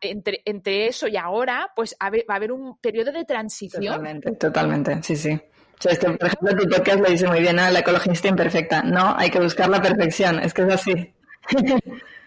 [0.00, 3.82] entre, entre eso y ahora, pues va a haber un periodo de transición.
[3.82, 5.32] Totalmente, totalmente, sí, sí.
[5.32, 7.70] O sea, por ejemplo, tu podcast lo dice muy bien, ¿no?
[7.70, 8.82] la ecologista imperfecta.
[8.82, 11.14] No, hay que buscar la perfección, es que es así.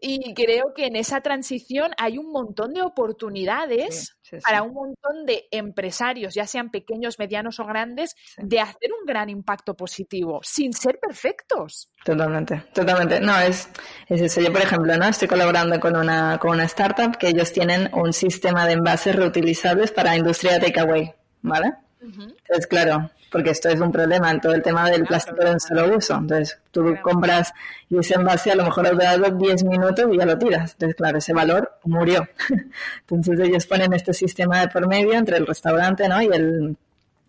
[0.00, 5.46] Y creo que en esa transición hay un montón de oportunidades para un montón de
[5.50, 10.98] empresarios, ya sean pequeños, medianos o grandes, de hacer un gran impacto positivo, sin ser
[11.00, 11.90] perfectos.
[12.04, 13.20] Totalmente, totalmente.
[13.20, 13.68] No, es,
[14.08, 14.40] es eso.
[14.40, 15.06] Yo, por ejemplo, ¿no?
[15.06, 19.92] Estoy colaborando con una, con una startup que ellos tienen un sistema de envases reutilizables
[19.92, 21.85] para industria de takeaway, ¿vale?
[22.00, 25.60] Entonces, claro, porque esto es un problema en todo el tema del plástico de un
[25.60, 26.14] solo uso.
[26.14, 27.52] Entonces, tú compras
[27.88, 30.72] y ese envase a lo mejor ha durado 10 minutos y ya lo tiras.
[30.72, 32.28] Entonces, claro, ese valor murió.
[33.00, 36.22] Entonces, ellos ponen este sistema de por medio entre el restaurante ¿no?
[36.22, 36.76] y, el,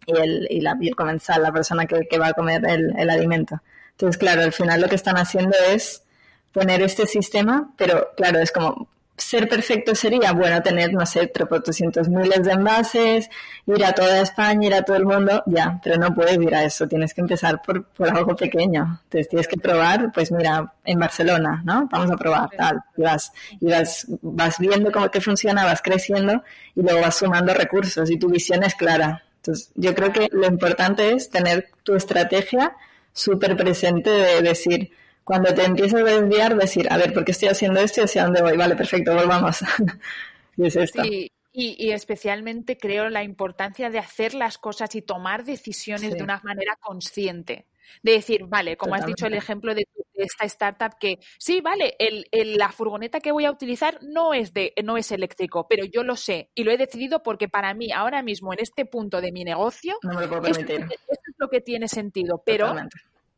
[0.06, 3.62] y, el, y la comensal, la persona que, que va a comer el, el alimento.
[3.92, 6.04] Entonces, claro, al final lo que están haciendo es
[6.52, 12.08] poner este sistema, pero claro, es como ser perfecto sería, bueno, tener, no sé, 300
[12.08, 13.30] miles de envases,
[13.66, 16.64] ir a toda España, ir a todo el mundo, ya, pero no puedes ir a
[16.64, 19.02] eso, tienes que empezar por, por algo pequeño.
[19.04, 21.90] Entonces tienes que probar, pues mira, en Barcelona, ¿no?
[21.92, 26.44] Vamos a probar, tal, y vas, y vas, vas viendo cómo que funciona, vas creciendo
[26.76, 29.24] y luego vas sumando recursos y tu visión es clara.
[29.38, 32.76] Entonces, yo creo que lo importante es tener tu estrategia
[33.14, 34.92] súper presente de decir,
[35.28, 38.24] cuando te empiezas a desviar, decir, a ver, ¿por qué estoy haciendo esto y hacia
[38.24, 38.56] dónde voy?
[38.56, 39.60] Vale, perfecto, volvamos.
[40.58, 41.04] y es esto.
[41.04, 41.30] Sí.
[41.52, 46.78] Y, especialmente creo la importancia de hacer las cosas y tomar decisiones de una manera
[46.80, 47.66] consciente.
[48.02, 52.58] De decir, vale, como has dicho el ejemplo de, esta startup que sí, vale, el,
[52.58, 56.16] la furgoneta que voy a utilizar no es de, no es eléctrico, pero yo lo
[56.16, 59.44] sé y lo he decidido porque para mí ahora mismo en este punto de mi
[59.44, 62.76] negocio no me lo Esto, es lo que tiene sentido, pero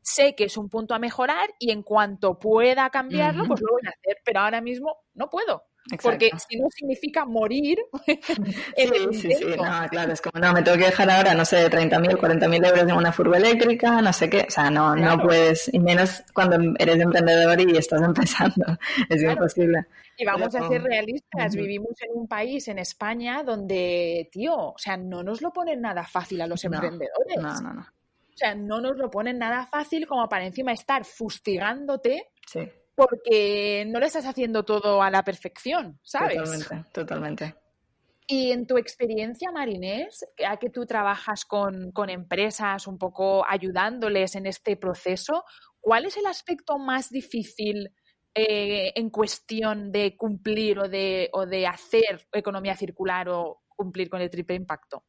[0.09, 3.81] sé que es un punto a mejorar y en cuanto pueda cambiarlo, pues lo voy
[3.85, 5.63] a hacer, pero ahora mismo no puedo.
[6.01, 7.77] Porque si no significa morir.
[8.05, 11.67] sí, sí, sí, no, claro, es como, no, me tengo que dejar ahora, no sé,
[11.69, 15.73] 30.000, 40.000 euros en una furgo eléctrica, no sé qué, o sea, no, no puedes,
[15.73, 18.65] y menos cuando eres emprendedor y estás empezando,
[19.09, 19.85] es imposible.
[20.17, 24.97] Y vamos a ser realistas, vivimos en un país, en España, donde, tío, o sea,
[24.97, 27.37] no nos lo ponen nada fácil a los emprendedores.
[27.41, 27.98] No, no, no.
[28.39, 32.61] O sea, no nos lo ponen nada fácil como para encima estar fustigándote sí.
[32.95, 36.37] porque no lo estás haciendo todo a la perfección, ¿sabes?
[36.37, 37.55] Totalmente, totalmente.
[38.27, 44.35] Y en tu experiencia, Marinés, a que tú trabajas con, con, empresas, un poco ayudándoles
[44.35, 45.43] en este proceso,
[45.81, 47.91] ¿cuál es el aspecto más difícil
[48.33, 54.21] eh, en cuestión de cumplir o de, o de hacer economía circular o cumplir con
[54.21, 55.03] el triple impacto?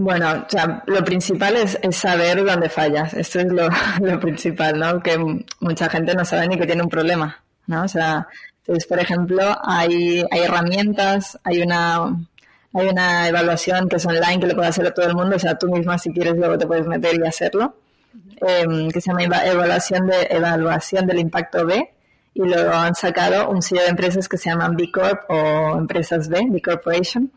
[0.00, 3.14] Bueno, o sea, lo principal es, saber dónde fallas.
[3.14, 3.68] Esto es lo,
[4.20, 5.02] principal, ¿no?
[5.02, 5.18] Que
[5.58, 7.82] mucha gente no sabe ni que tiene un problema, ¿no?
[7.82, 12.16] O sea, entonces, por ejemplo, hay, herramientas, hay una,
[12.74, 15.34] hay una evaluación que es online que lo puede hacer a todo el mundo.
[15.34, 17.74] O sea, tú misma si quieres luego te puedes meter y hacerlo.
[18.40, 21.90] Em, que se llama evaluación de evaluación del impacto B
[22.34, 26.28] y lo han sacado un sello de empresas que se llaman B Corp o empresas
[26.28, 27.32] B, B Corporation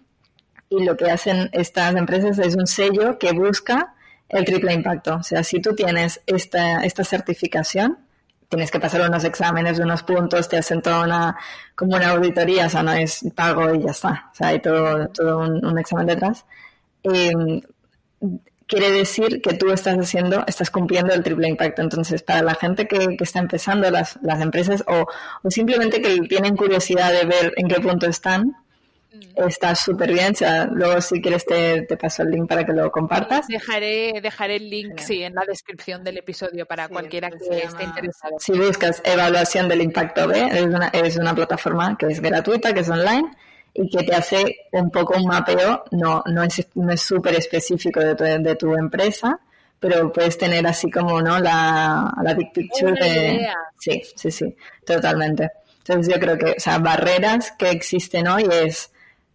[0.72, 3.94] y lo que hacen estas empresas es un sello que busca
[4.30, 5.16] el triple impacto.
[5.16, 7.98] O sea, si tú tienes esta, esta certificación,
[8.48, 11.38] tienes que pasar unos exámenes, unos puntos, te hacen toda una,
[11.76, 14.30] como una auditoría, o sea, no es pago y ya está.
[14.32, 16.46] O sea, hay todo, todo un, examen detrás.
[17.04, 17.62] Em,
[18.66, 21.82] quiere decir que tú estás haciendo, estás cumpliendo el triple impacto.
[21.82, 25.06] Entonces, para la gente que, que está empezando las, las empresas o,
[25.44, 28.56] o, simplemente que tienen curiosidad de ver en qué punto están.
[29.36, 30.32] Está súper bien.
[30.32, 33.48] O sea, luego, si quieres, te, te, paso el link para que lo compartas.
[33.48, 38.38] Dejaré, dejaré el link, sí, en la descripción del episodio para cualquiera que esté interesado.
[38.40, 42.82] Si buscas evaluación del impacto B, es una, es una plataforma que es gratuita, que
[42.82, 43.32] es online
[43.74, 45.84] y que te hace un poco un mapeo.
[45.92, 49.40] No, no es no es súper específico de tu, de tu empresa,
[49.80, 53.48] pero puedes tener así como no la, la big picture de.
[53.78, 55.50] Sí, sí, sí, totalmente.
[55.80, 58.92] Entonces yo creo que, o sea, barreras que existen hoy es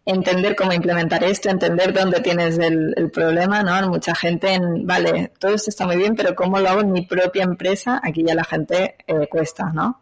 [0.06, 3.88] entender cómo implementar esto, entender dónde tienes el, problema, ¿no?
[3.88, 7.04] Mucha gente, en, vale, todo esto está muy bien, pero ¿cómo lo hago en mi
[7.04, 8.00] propia empresa?
[8.02, 10.00] Aquí ya la gente eh, cuesta, ¿no?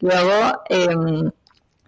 [0.00, 1.30] Luego, em,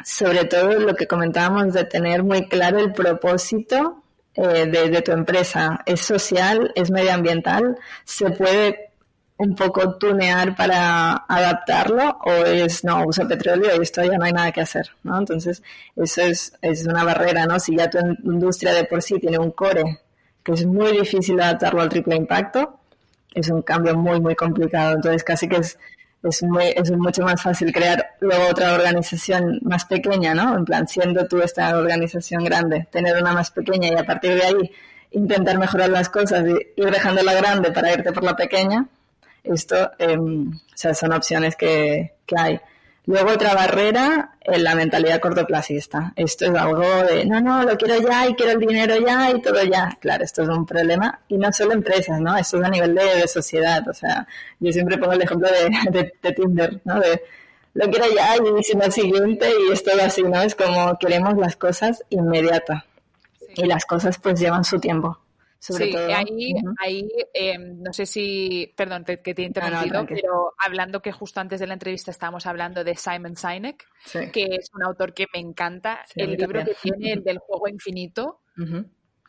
[0.03, 4.03] sobre todo lo que comentábamos de tener muy claro el propósito
[4.35, 5.81] eh, de, de, tu empresa.
[5.85, 8.94] Es social, es medioambiental, se puede
[9.45, 14.33] un poco tunear para adaptarlo o es, no, usa petróleo y esto ya no hay
[14.33, 15.19] nada que hacer, ¿no?
[15.19, 15.63] Entonces,
[15.97, 17.59] eso es, es una barrera, ¿no?
[17.61, 20.01] Si ya tu industria de por sí tiene un core
[20.43, 22.81] que es muy difícil adaptarlo al triple impacto,
[23.35, 24.95] es un cambio muy, muy complicado.
[24.95, 25.79] Entonces, casi que es,
[26.23, 30.57] es, muy, es mucho más fácil crear luego otra organización más pequeña, ¿no?
[30.57, 34.43] En plan, siendo tú esta organización grande, tener una más pequeña y a partir de
[34.43, 34.71] ahí
[35.11, 38.87] intentar mejorar las cosas y ir dejando la grande para irte por la pequeña,
[39.45, 42.61] esto, em, o sea, son opciones que, que hay.
[43.07, 46.13] Luego otra barrera, en la mentalidad cortoplacista.
[46.17, 49.43] Esto es algo de, no, no, lo quiero ya y quiero el dinero ya y
[49.43, 49.97] todo ya.
[50.01, 52.35] Claro, esto es un problema y no solo empresas, ¿no?
[52.37, 53.87] Esto es a nivel de, sociedad.
[53.89, 54.27] O sea,
[54.59, 56.99] yo siempre pongo el ejemplo de, de, Tinder, ¿no?
[56.99, 57.23] De,
[57.75, 60.41] lo quiero ya y si no siguiente y es todo así, ¿no?
[60.41, 62.87] Es como queremos las cosas inmediata.
[63.57, 65.19] Y las cosas pues llevan su tiempo
[65.73, 71.13] sí, ahí, ahí em, no sé si, perdón que te he interrumpido, pero hablando que
[71.13, 73.87] justo antes de la entrevista estábamos hablando de Simon Sinek,
[74.33, 78.43] que es un autor que me encanta, el libro que tiene, el del juego infinito,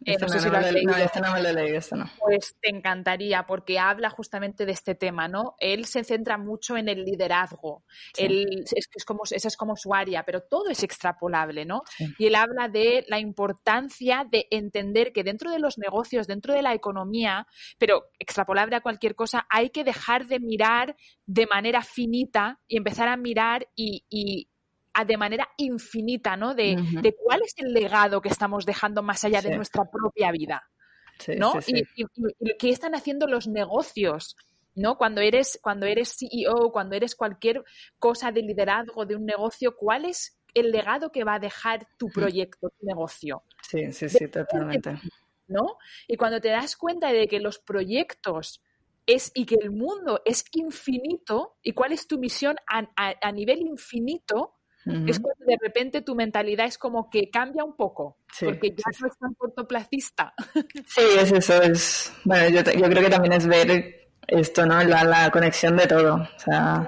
[0.04, 0.92] Eh, no, sé si lo has leído.
[0.92, 2.06] No, este no me lo he leído, este no.
[2.20, 5.56] Pues te encantaría, porque habla justamente de este tema, ¿no?
[5.60, 7.84] Él se centra mucho en el liderazgo.
[8.18, 11.84] Él, es, es como, esa es como su área, pero todo es extrapolable, ¿no?
[12.18, 16.62] Y él habla de la importancia de entender que dentro de los negocios, dentro de
[16.62, 22.60] la economía, pero extrapolable a cualquier cosa, hay que dejar de mirar de manera finita
[22.68, 24.50] y empezar a mirar y, y
[25.04, 26.54] de manera infinita, ¿no?
[26.54, 30.64] De, de, cuál es el legado que estamos dejando más allá de nuestra propia vida,
[31.38, 31.54] ¿no?
[31.68, 31.84] y,
[32.58, 34.38] qué están haciendo los negocios,
[34.76, 34.98] ¿no?
[34.98, 37.64] Cuando eres, cuando eres CEO, cuando eres cualquier
[38.00, 42.10] cosa de liderazgo de un negocio, ¿cuál es el legado que va a dejar tu
[42.10, 43.44] proyecto, tu negocio?
[43.62, 44.98] Sí, sí, sí, totalmente.
[45.48, 45.78] ¿No?
[46.08, 48.62] Y cuando te das cuenta de que los proyectos
[49.06, 52.88] es, y que el mundo es infinito, y cuál es tu misión a,
[53.22, 54.56] a nivel infinito,
[54.86, 59.08] es cuando de repente tu mentalidad es como que cambia un poco, porque ya no
[59.08, 60.34] es tan cortoplacista.
[60.88, 64.84] Sí, es eso, es, bueno, yo, yo creo que también es ver esto, ¿no?
[64.84, 66.88] La, la conexión de todo, o sea,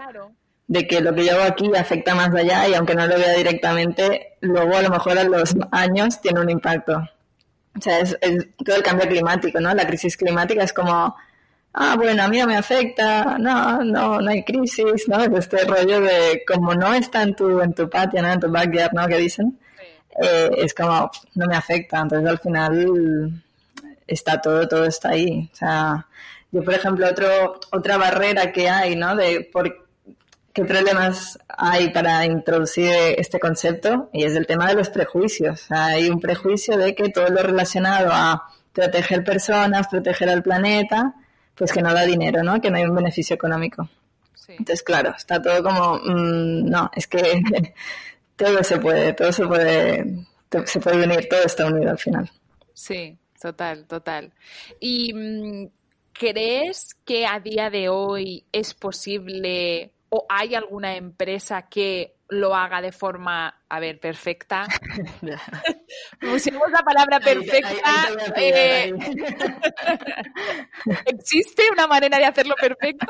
[0.68, 3.34] de que lo que yo hago aquí afecta más allá y aunque no lo vea
[3.34, 7.02] directamente, luego a lo mejor a los años tiene un impacto.
[7.78, 9.74] O sea, es, es todo el cambio climático, ¿no?
[9.74, 11.16] La crisis climática es como
[11.80, 15.24] ah, bueno, a mí no me afecta, no, no, no hay crisis, ¿no?
[15.38, 18.32] Este rollo de como no está en tu, en tu patio, ¿no?
[18.32, 19.06] En tu backyard, ¿no?
[19.08, 19.60] Que dicen,
[20.22, 23.44] eh, es como, no me afecta, entonces al final
[24.08, 25.50] está todo, todo está ahí.
[25.54, 26.08] O sea,
[26.52, 29.16] yo, por ejemplo, otro, otra barrera que hay, ¿no?
[29.16, 29.88] De por
[30.54, 35.62] qué problemas hay para introducir este concepto y es el tema de los prejuicios.
[35.66, 40.42] O sea, hay un prejuicio de que todo lo relacionado a proteger personas, proteger al
[40.42, 41.14] planeta,
[41.58, 42.62] pues que no da dinero, ¿no?
[42.62, 43.90] Que no hay un beneficio económico.
[44.48, 47.42] Entonces, claro, está todo como, mm, no, es que
[48.36, 50.26] todo se puede, todo se puede,
[50.66, 52.32] se puede unir, todo está unido al final.
[52.74, 54.32] Sí, total, total.
[54.80, 55.70] ¿Y mm,
[56.14, 62.82] crees que a día de hoy es posible o hay alguna empresa que lo haga
[62.82, 64.68] de forma, a ver, perfecta.
[66.20, 68.10] Pusimos la palabra perfecta.
[68.36, 68.94] Eh,
[71.06, 73.06] ¿Existe una manera de hacerlo perfecto?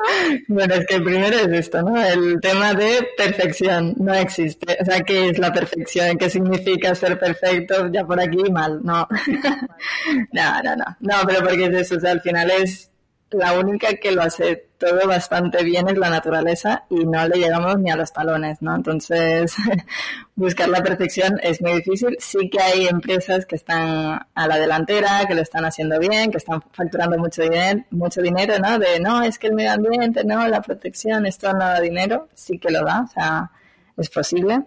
[0.46, 2.00] Bueno, es que el primero es esto, ¿no?
[2.00, 4.76] El tema de perfección no existe.
[4.80, 6.16] O sea, ¿qué es la perfección?
[6.16, 7.90] ¿Qué significa ser perfecto?
[7.90, 9.08] Ya por aquí mal, no.
[10.32, 10.96] no, no, no.
[11.00, 12.90] No, pero porque es eso, o sea, al final es
[13.30, 17.78] la única que lo hace todo bastante bien es la naturaleza y no le llegamos
[17.78, 18.76] ni a los talones, ¿no?
[18.76, 19.54] Entonces,
[20.36, 22.16] buscar la perfección es muy difícil.
[22.20, 26.38] Sí que hay empresas que están a la delantera, que lo están haciendo bien, que
[26.38, 28.78] están facturando mucho dinero, mucho dinero, ¿no?
[28.78, 32.28] De, no, es que el medio ambiente, no, la protección, esto no da dinero.
[32.34, 33.50] Sí que lo da, o sea,
[33.96, 34.62] es posible.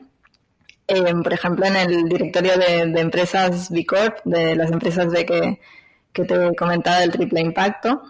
[0.87, 5.25] Eh, por ejemplo, en el directorio de, de empresas B Corp, de las empresas de
[5.25, 5.59] que,
[6.11, 8.01] que te he comentado del triple impacto,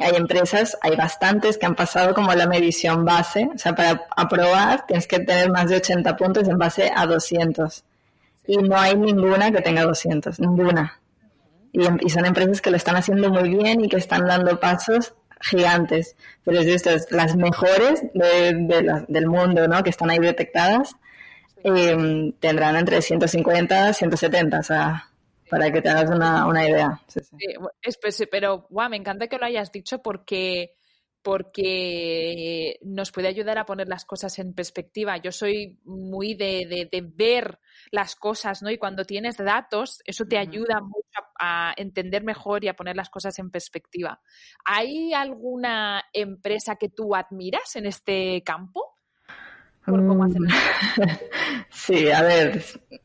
[0.00, 4.86] hay empresas, hay bastantes que han pasado como la medición base, o sea, para aprobar
[4.86, 7.84] tienes que tener más de 80 puntos en base a 200.
[8.46, 11.00] Y no hay ninguna que tenga 200, ninguna.
[11.72, 16.16] Y, son empresas que lo están haciendo muy bien y que están dando pasos gigantes.
[16.44, 19.82] Pero es esto, las mejores del mundo, ¿no?
[19.82, 20.96] Que están ahí detectadas,
[21.64, 25.11] eh, tendrán entre 150 y 170, o sea,
[25.52, 26.98] para que te hagas una, una idea.
[27.08, 27.20] Sí,
[28.10, 28.26] sí.
[28.26, 30.72] pero guau, me encanta que lo hayas dicho porque
[31.20, 35.18] porque nos puede ayudar a poner las cosas en perspectiva.
[35.18, 37.60] Yo soy muy de, de, ver
[37.92, 38.70] las cosas, ¿no?
[38.70, 43.10] Y cuando tienes datos, eso te ayuda mucho a, entender mejor y a poner las
[43.10, 44.20] cosas en perspectiva.
[44.64, 48.91] ¿Hay alguna empresa que tú admiras en este campo?
[49.86, 50.46] Mm.
[51.70, 52.62] Sí, a ver,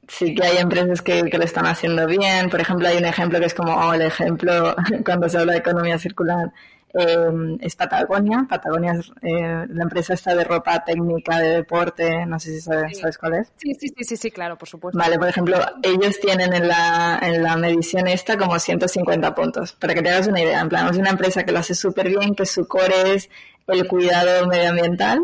[0.08, 2.50] sí que hay empresas que, que, lo están haciendo bien.
[2.50, 4.76] Por ejemplo, hay un ejemplo que es como oh, el ejemplo
[5.06, 6.52] cuando se habla de economía circular.
[6.94, 8.46] Eh, es Patagonia.
[8.50, 12.26] Patagonia es eh, la empresa esta de ropa técnica de deporte.
[12.26, 13.54] No sé si sabes, ¿sabes cuál es.
[13.58, 14.98] Sí, sí, sí, sí, sí, claro, por supuesto.
[14.98, 19.74] Vale, por ejemplo, ellos tienen en la, en la medición esta como 150 puntos.
[19.74, 20.62] Para que te hagas una idea.
[20.62, 23.30] En plan, es una empresa que lo hace súper bien, que su core es
[23.68, 25.20] el cuidado medioambiental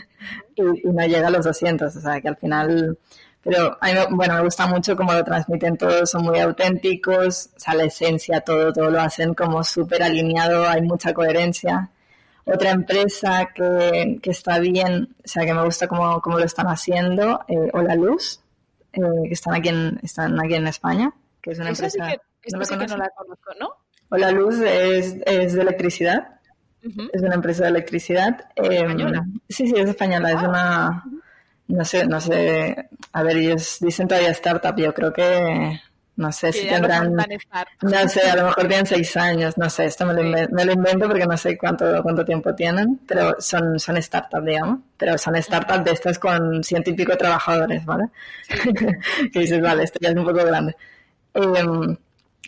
[0.54, 2.98] y, no llega a los 200, o sea que al final,
[3.42, 7.60] pero a mí, bueno, me gusta mucho cómo lo transmiten todos, son muy auténticos, o
[7.60, 11.90] sea, la esencia, todo, todo lo hacen como súper alineado, hay mucha coherencia.
[12.44, 16.66] Otra empresa que, que, está bien, o sea, que me gusta cómo, cómo lo están
[16.66, 18.40] haciendo, eh, Hola Luz,
[18.92, 21.12] eh, que están aquí, en, están aquí en España,
[21.42, 22.08] que es una empresa...
[22.08, 23.68] que, ¿no, que no la conozco, ¿no?
[24.10, 26.38] Hola Luz es, es de electricidad
[27.12, 28.40] es una empresa de electricidad.
[28.54, 29.18] ¿Española?
[29.18, 30.30] Em, sí, sí, es española.
[30.30, 30.48] Es ah.
[30.48, 31.04] una.
[31.68, 32.88] No sé, no sé.
[33.12, 34.76] A ver, ellos dicen todavía startup.
[34.76, 35.80] Yo creo que
[36.18, 40.04] no sé si tendrán, no sé, a lo mejor tienen seis años, no sé, esto
[40.04, 43.78] me lo, invento, me lo, invento, porque no sé cuánto, cuánto tiempo tienen, pero son,
[43.78, 48.06] son startups, digamos, pero son startups de estas con ciento y pico trabajadores, ¿vale?
[49.32, 50.74] que dices, vale, esto ya es un poco grande.
[51.34, 51.96] Em,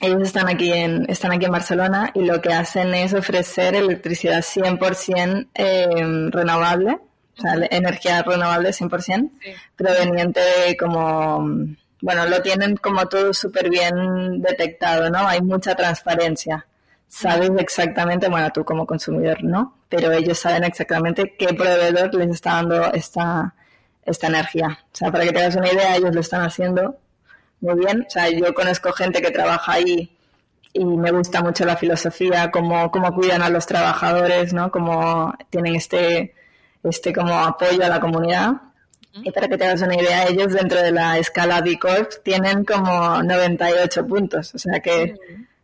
[0.01, 4.41] ellos están aquí en están aquí en Barcelona y lo que hacen es ofrecer electricidad
[4.41, 6.99] 100% eh, renovable,
[7.41, 9.30] o sea, energía renovable 100%,
[9.76, 15.26] proveniente de como bueno, lo tienen como todo súper bien detectado, ¿no?
[15.28, 16.66] Hay mucha transparencia.
[17.09, 19.78] Sabes exactamente, bueno, tú como consumidor, ¿no?
[19.88, 23.55] Pero ellos saben exactamente qué proveedor les está dando esta,
[24.05, 24.78] esta energía.
[24.93, 26.99] O sea, para que te hagas una idea, ellos lo están haciendo
[27.61, 28.07] muy bien.
[28.07, 30.16] O sea, yo conozco gente que trabaja ahí
[30.72, 34.70] y me gusta mucho la filosofía, cómo, cómo cuidan a los trabajadores, ¿no?
[34.70, 36.34] Cómo tienen este,
[36.83, 38.53] este como apoyo a la comunidad.
[39.12, 42.64] Y para que te hagas una idea, ellos dentro de la escala B Corp tienen
[42.64, 44.55] como 98 puntos.
[44.55, 45.16] O sea que,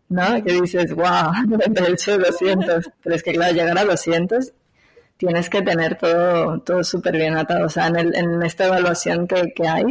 [0.09, 0.43] ¿no?
[0.43, 2.91] Que dices, wow, 98, 200.
[3.03, 4.53] Pero es que, claro, llegar a 200
[5.17, 7.67] tienes que tener todo, todo súper bien atado.
[7.67, 9.85] O sea, en, el, en esta evaluación que, que hay,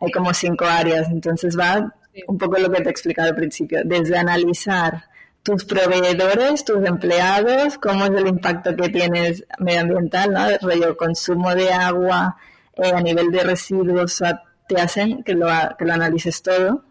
[0.00, 1.94] hay como cinco áreas, entonces va
[2.26, 5.04] un poco lo que te he explicado al principio, desde analizar
[5.46, 10.48] tus proveedores, tus empleados, cómo es el impacto que tienes medioambiental, ¿no?
[10.48, 12.36] El rollo consumo de agua,
[12.74, 14.20] eh, a nivel de residuos,
[14.66, 15.46] te hacen que lo,
[15.78, 16.82] que lo analices todo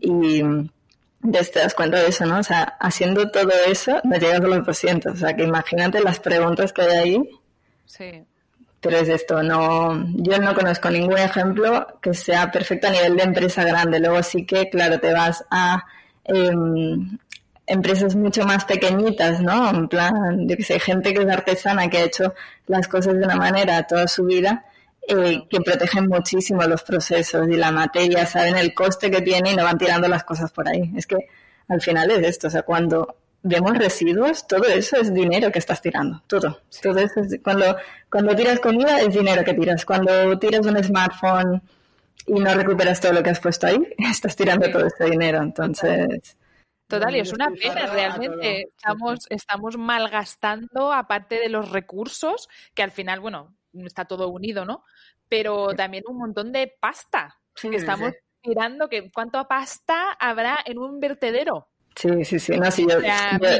[0.00, 0.42] y
[1.22, 2.38] ya te das cuenta de eso, ¿no?
[2.38, 6.20] O sea, haciendo todo eso no llegas a los 200, o sea, que imagínate las
[6.20, 7.30] preguntas que hay ahí.
[7.84, 8.24] Sí.
[8.80, 13.24] Pero es esto, no, yo no conozco ningún ejemplo que sea perfecto a nivel de
[13.24, 13.98] empresa grande.
[13.98, 15.84] Luego sí que, claro, te vas a
[16.22, 17.18] em,
[17.70, 19.70] empresas mucho más pequeñitas, ¿no?
[19.70, 22.34] En plan, yo que sé, gente que es artesana, que ha hecho
[22.66, 24.64] las cosas de una manera toda su vida,
[25.06, 29.56] eh, que protegen muchísimo los procesos y la materia, saben el coste que tiene y
[29.56, 30.92] no van tirando las cosas por ahí.
[30.96, 31.16] Es que
[31.68, 35.80] al final es esto, o sea, cuando vemos residuos, todo eso es dinero que estás
[35.80, 36.62] tirando, todo.
[36.82, 37.76] Todo eso es, cuando,
[38.10, 39.84] cuando tiras comida es dinero que tiras.
[39.84, 41.62] Cuando tiras un smartphone
[42.26, 45.40] y no recuperas todo lo que has puesto ahí, estás tirando todo ese dinero.
[45.40, 46.36] Entonces.
[46.90, 52.90] Total, y es una pena, realmente estamos, estamos malgastando, aparte de los recursos, que al
[52.90, 54.84] final, bueno, está todo unido, ¿no?
[55.28, 58.12] Pero también un montón de pasta que estamos
[58.42, 61.68] tirando, que ¿cuánto pasta habrá en un vertedero?
[61.94, 62.86] Sí, sí, sí, no, sí,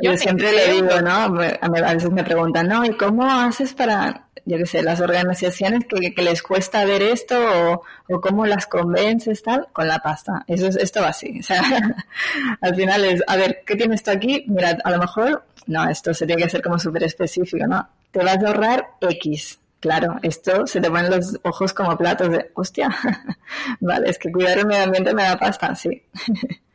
[0.02, 1.10] yo, siempre le digo, ¿no?
[1.10, 2.84] A, veces me preguntan, ¿no?
[2.84, 7.82] ¿Y cómo haces para, yo qué sé, las organizaciones que, les cuesta ver esto o,
[8.08, 9.68] o, cómo las convences, tal?
[9.72, 10.44] Con la pasta.
[10.46, 11.40] Eso es, esto va así.
[11.40, 11.62] O sea,
[12.60, 14.44] al final es, a ver, ¿qué tienes tú aquí?
[14.46, 17.86] Mira, a lo mejor, no, esto se tiene que ser como súper específico, ¿no?
[18.10, 19.58] Te vas a ahorrar X.
[19.80, 22.90] Claro, esto se te ponen los ojos como platos de, hostia,
[23.80, 26.02] vale, es que cuidar el medio ambiente me da pasta, sí.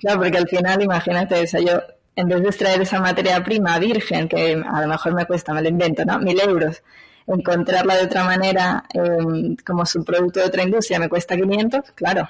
[0.00, 1.82] Claro, porque al final, imagínate, o yo,
[2.16, 5.62] en vez de extraer esa materia prima virgen, que a lo mejor me cuesta, me
[5.62, 6.18] lo invento, ¿no?
[6.18, 6.82] Mil euros,
[7.26, 12.28] encontrarla de otra manera em, como subproducto de otra industria me cuesta 500, claro.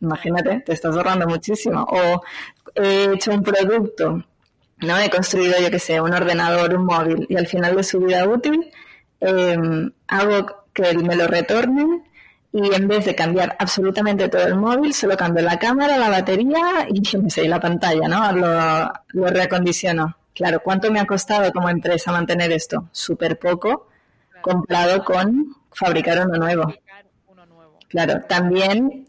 [0.00, 1.86] Imagínate, te estás ahorrando muchísimo.
[1.88, 2.22] O
[2.74, 4.24] he hecho un producto,
[4.78, 4.98] ¿no?
[4.98, 8.26] He construido, yo qué sé, un ordenador, un móvil, y al final de su vida
[8.28, 8.70] útil
[9.20, 12.05] em, hago que me lo retornen
[12.56, 16.86] y en vez de cambiar absolutamente todo el móvil, solo cambio la cámara, la batería
[16.88, 18.32] y no sé, la pantalla, ¿no?
[18.32, 20.16] Lo, lo reacondiciono.
[20.34, 22.88] Claro, ¿cuánto me ha costado como empresa mantener esto?
[22.92, 23.88] Súper poco
[24.40, 26.72] comparado con fabricar uno nuevo.
[27.88, 29.06] Claro, también,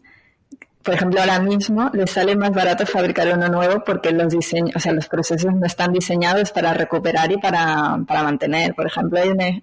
[0.82, 4.80] por ejemplo, ahora mismo le sale más barato fabricar uno nuevo porque los diseños, o
[4.80, 8.74] sea, los procesos no están diseñados para recuperar y para, para mantener.
[8.74, 9.62] Por ejemplo, hay un,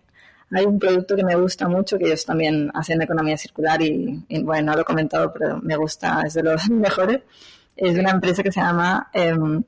[0.60, 4.72] hay un producto que me gusta mucho, que ellos también hacen economía circular y, bueno,
[4.72, 7.22] no lo he comentado, pero me gusta, es de los mejores.
[7.76, 9.62] Es una empresa que se llama um,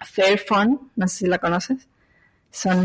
[0.00, 1.86] Fairphone, no sé si la conoces.
[2.50, 2.82] Son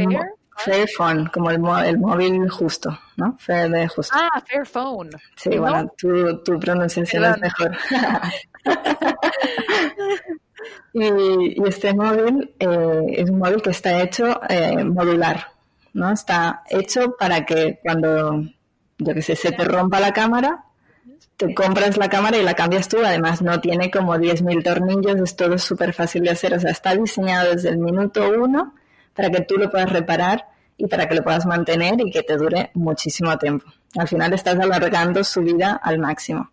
[0.57, 3.37] Fairphone, como el, el, móvil justo, ¿no?
[3.37, 4.15] Fair de justo.
[4.17, 5.11] Ah, Fairphone.
[5.35, 7.77] Sí, bueno, tu, tu pronunciación es mejor.
[10.93, 15.45] y, y, este móvil eh, es un móvil que está hecho eh, modular,
[15.97, 16.11] ¿no?
[16.11, 18.43] Está hecho para que cuando,
[18.99, 20.63] yo que sé, se te rompa la cámara,
[21.35, 22.97] te compras la cámara y la cambias tú.
[23.03, 26.53] Además, no tiene como 10.000 tornillos, es todo súper fácil de hacer.
[26.53, 28.75] O sea, está diseñado desde el minuto uno
[29.15, 30.45] para que tú lo puedas reparar
[30.77, 33.65] y para que lo puedas mantener y que te dure muchísimo tiempo.
[33.97, 36.51] Al final estás alargando su vida al máximo.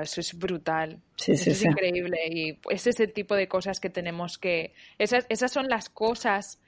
[0.00, 1.00] eso es brutal.
[1.16, 2.18] Sí, sí, es increíble.
[2.30, 4.72] Y es ese tipo de cosas que tenemos que.
[4.98, 6.60] Esas, esas son las cosas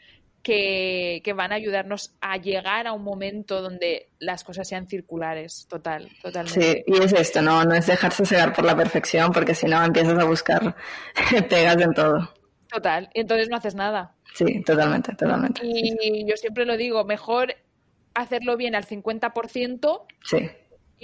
[0.45, 5.67] que, que, van a ayudarnos a llegar a un momento donde las cosas sean circulares,
[5.69, 6.61] total, totalmente.
[6.61, 9.83] Sí, y es esto, no, no es dejarse cegar por la perfección, porque si no
[9.83, 10.77] empiezas a buscar
[11.49, 12.33] pegas en todo.
[12.71, 14.15] Total, y entonces no haces nada.
[14.35, 15.63] Sí, totalmente, totalmente.
[15.65, 17.57] Y yo siempre lo digo, mejor
[18.15, 20.51] hacerlo bien al 50% sí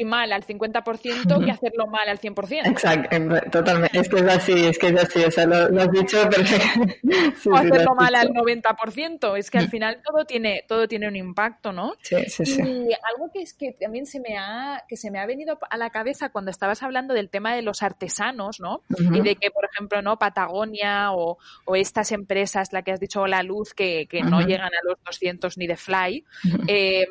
[0.00, 2.66] y mal al 50% que hacerlo mal al 100%.
[2.66, 3.98] Exacto, totalmente.
[3.98, 6.98] Es que es así, es que es así, o sea, lo, has dicho perfectamente.
[7.50, 11.72] o hacerlo mal al 90%, es que al final todo tiene, todo tiene un impacto,
[11.72, 11.94] ¿no?
[12.02, 12.62] Sí, sí, sí.
[12.62, 15.76] Y algo que es que también se me ha, que se me ha venido a
[15.76, 18.82] la cabeza cuando estabas hablando del tema de los artesanos, ¿no?
[18.98, 20.18] Y de que, por ejemplo, ¿no?
[20.18, 24.70] Patagonia o, o, estas empresas, la que has dicho, La Luz, que, que no llegan
[24.72, 26.24] a los 200 ni de Fly,
[26.66, 27.06] eh,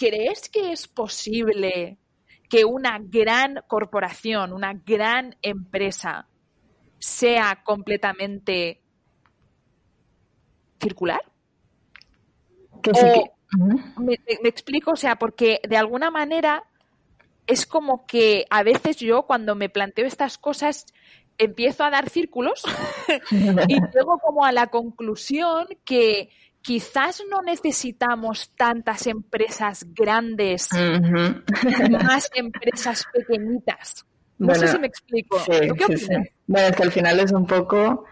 [0.00, 1.98] ¿crees que es posible
[2.48, 6.26] que una gran corporación, una gran empresa
[6.98, 8.80] sea completamente
[10.80, 11.20] circular?
[13.98, 16.64] me, explico, o sea, porque de alguna manera
[17.46, 20.86] es como que a veces yo cuando me planteo estas cosas
[21.36, 22.64] empiezo a dar círculos
[23.30, 26.30] y llego como a la conclusión que
[26.62, 30.68] quizás no necesitamos tantas empresas grandes,
[31.90, 34.04] más empresas pequeñitas.
[34.38, 35.38] No sé si me explico.
[35.46, 38.06] qué Bueno, es que al final es un poco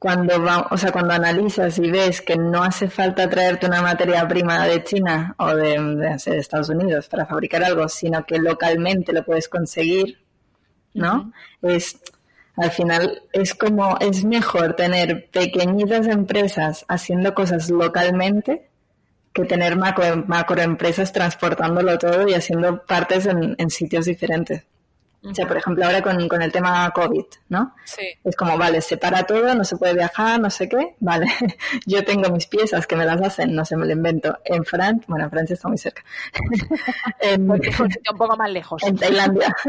[0.00, 4.26] cuando va, o sea, cuando analizas y ves que no hace falta traerte una materia
[4.26, 9.48] prima de China o de, Estados Unidos para fabricar algo, sino que localmente lo puedes
[9.48, 10.18] conseguir,
[10.94, 11.32] ¿no?
[11.60, 12.00] Es
[12.60, 18.68] al final es como, es mejor tener pequeñitas empresas haciendo cosas localmente
[19.32, 24.64] que tener macro, macroempresas transportándolo todo y haciendo partes en, sitios diferentes.
[25.22, 27.74] O sea, por ejemplo, ahora con, con, el tema COVID, ¿no?
[27.84, 28.06] Sí.
[28.24, 31.26] Es como, vale, se para todo, no se puede viajar, no sé qué, vale.
[31.86, 34.38] Yo tengo mis piezas que me las hacen, no sé, me lo invento.
[34.44, 36.02] En Francia, bueno, en Francia está muy cerca.
[37.20, 37.60] en, un
[38.16, 38.82] poco más lejos.
[38.82, 39.54] En Tailandia.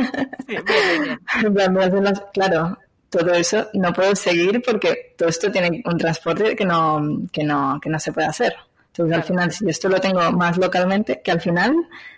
[0.47, 2.13] Sí, bien, bien, bien.
[2.33, 2.77] claro,
[3.09, 7.79] todo eso no puedo seguir porque todo esto tiene un transporte que no, que no,
[7.81, 8.55] que no se puede hacer.
[8.87, 11.75] Entonces, al final, si esto lo tengo más localmente, que al final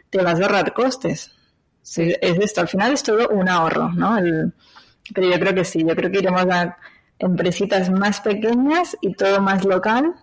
[0.09, 1.31] te vas a ahorrar costes.
[1.84, 2.15] Sí.
[2.19, 4.17] Es esto, al final es todo un ahorro, ¿no?
[5.13, 6.77] pero yo creo que sí, yo creo que iremos a
[7.19, 10.15] empresitas más pequeñas y todo más local,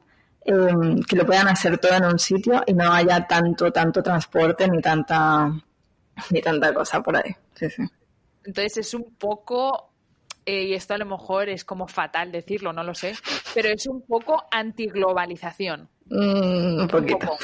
[0.44, 4.66] em, que lo puedan hacer todo en un sitio y no haya tanto, tanto transporte
[4.68, 5.52] ni tanta,
[6.30, 7.36] ni tanta cosa por ahí.
[8.42, 9.90] Entonces es un poco
[10.46, 13.14] eh, y esto a lo mejor es como fatal decirlo, no lo sé,
[13.54, 15.88] pero es un poco antiglobalización.
[16.10, 17.38] Mm, un poquito.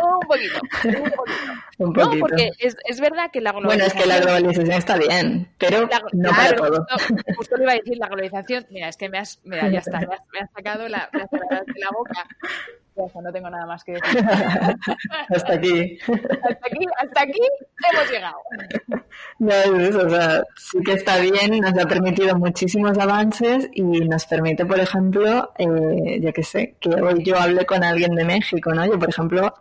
[0.00, 0.60] Un poquito.
[1.78, 2.14] Un poquito.
[2.14, 3.78] No, porque es, es, verdad que la globalización...
[3.78, 6.86] Bueno, es que la globalización está bien, pero no para todo.
[7.36, 8.66] Justo, le iba a decir, la globalización...
[8.70, 9.40] Mira, es que me has...
[9.44, 12.28] Mira, ya está, me has, me has sacado la, me has sacado de la boca
[12.96, 14.24] no tengo nada más que decir.
[15.28, 15.98] hasta aquí.
[16.00, 16.86] hasta aquí.
[16.98, 17.40] Hasta aquí
[17.92, 18.36] hemos llegado.
[19.38, 23.82] No, es eso, o sea, sí que está bien, nos ha permitido muchísimos avances y
[23.82, 28.24] nos permite, por ejemplo, eh, yo qué sé, que hoy yo hable con alguien de
[28.24, 28.86] México, ¿no?
[28.86, 29.54] Yo, por ejemplo,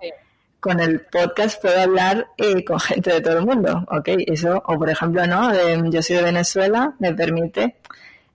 [0.59, 4.09] con el podcast puedo hablar eh, con gente de todo el mundo, ¿ok?
[4.27, 5.51] Eso, o por ejemplo, ¿no?
[5.89, 7.77] yo soy de Venezuela, me permite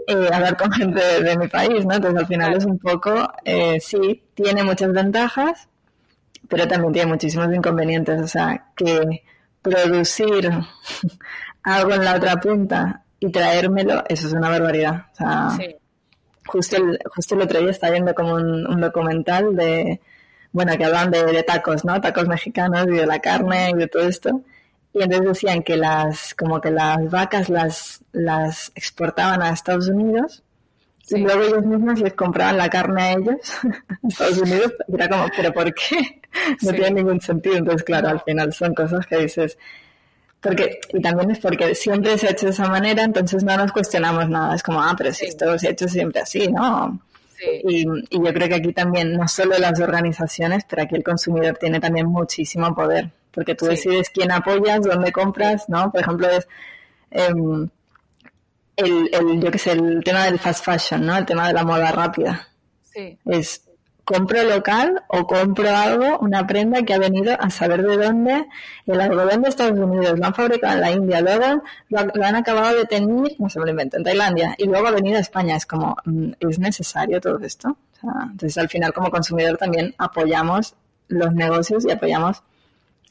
[0.07, 1.95] eh, hablar con gente de, mi país, ¿no?
[1.95, 5.69] Entonces al final es un poco, eh, sí, tiene muchas ventajas,
[6.49, 8.21] pero también tiene muchísimos inconvenientes.
[8.21, 9.23] O sea, que
[9.63, 10.51] producir
[11.63, 15.07] algo en la otra punta y traérmelo, eso es una barbaridad.
[15.13, 15.59] O sea,
[16.47, 20.01] justo, el, justo el otro día estaba viendo como un, documental de,
[20.53, 22.01] bueno, que hablan de, de, tacos, ¿no?
[22.01, 24.43] Tacos mexicanos y de la carne y de todo esto.
[24.97, 30.42] Y entonces decían que las, como que las vacas las, las exportaban a Estados Unidos
[31.11, 34.72] y luego ellos mismos les compraban la carne a ellos a Estados Unidos.
[34.88, 36.22] Era como, ¿pero por qué?
[36.62, 37.57] No tiene ningún sentido.
[37.57, 39.59] Entonces, claro, al final son cosas que dices,
[40.40, 43.72] porque, y también es porque siempre se ha hecho de esa manera, entonces no nos
[43.72, 44.55] cuestionamos nada.
[44.55, 46.99] Es como, ah, pero si esto se ha hecho siempre así, ¿no?
[47.64, 51.59] Y, y, yo creo que aquí también, no solo las organizaciones, pero aquí el consumidor
[51.59, 55.93] tiene también muchísimo poder porque tú decides quién apoyas, dónde compras, ¿no?
[55.93, 56.49] Por ejemplo, es
[57.11, 57.68] em,
[58.76, 61.14] el, el, yo qué sé, el tema del fast fashion, ¿no?
[61.18, 62.49] El tema de la moda rápida.
[62.82, 63.18] Sí.
[63.26, 63.62] Es,
[64.07, 68.47] compro local o compro algo, una prenda que ha venido a saber de dónde,
[68.87, 72.74] el algodón de Estados Unidos, lo han fabricado en la India, luego lo, han acabado
[72.74, 75.57] de tener, no se me lo invento, en Tailandia, y luego ha venido a España.
[75.57, 77.76] Es como, mm, ¿es necesario todo esto?
[78.03, 80.74] entonces, al final, como consumidor, también apoyamos
[81.09, 82.43] los negocios y apoyamos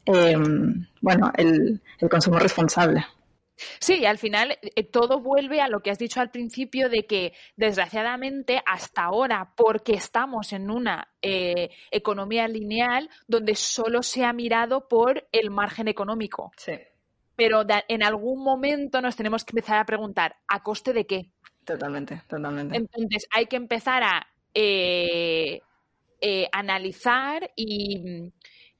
[0.06, 3.06] Em, bueno, el, consumo responsable.
[3.80, 7.34] Sí, al final eh, todo vuelve a lo que has dicho al principio de que,
[7.56, 14.88] desgraciadamente, hasta ahora, porque estamos en una eh, economía lineal donde solo se ha mirado
[14.88, 16.52] por el margen económico.
[16.58, 16.74] Sí.
[17.36, 21.32] Pero en algún momento nos tenemos que empezar a preguntar, ¿a coste de qué?
[21.66, 22.78] Totalmente, totalmente.
[22.78, 25.60] Entonces hay que empezar a eh,
[26.52, 28.32] analizar y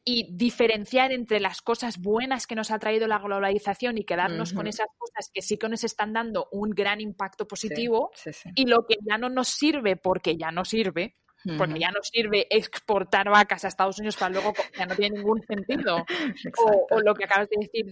[0.08, 4.68] y diferenciar entre las cosas buenas que nos ha traído la globalización y quedarnos con
[4.68, 8.12] esas cosas que sí que nos están dando un gran impacto positivo
[8.54, 11.16] y lo que ya no nos sirve porque ya no sirve,
[11.58, 15.42] porque ya no sirve exportar vacas a Estados Unidos para luego ya no tiene ningún
[15.42, 16.06] sentido.
[16.92, 17.86] O, lo que acabas de decir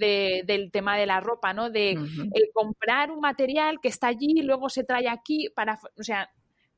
[0.45, 1.70] del tema de la ropa, ¿no?
[1.70, 6.03] De eh, comprar un material que está allí y luego se trae aquí para, o
[6.03, 6.30] sea,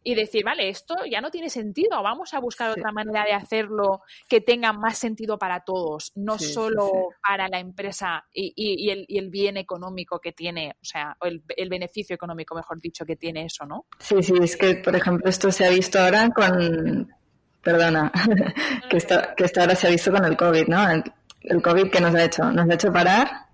[0.08, 4.04] y decir, vale, esto ya no tiene sentido, vamos a buscar otra manera de hacerlo
[4.30, 10.20] que tenga más sentido para todos, no solo para la empresa y, el, bien económico
[10.20, 13.88] que tiene, o sea, el, el, beneficio económico, mejor dicho, que tiene eso, ¿no?
[13.98, 17.12] Sí, sí, es que, por ejemplo, esto se ha visto ahora con,
[17.64, 18.12] perdona,
[18.90, 20.88] que, esto, que esto ahora se ha visto con el COVID, ¿no?
[20.88, 21.04] El,
[21.42, 23.45] el COVID que nos ha hecho, nos ha hecho parar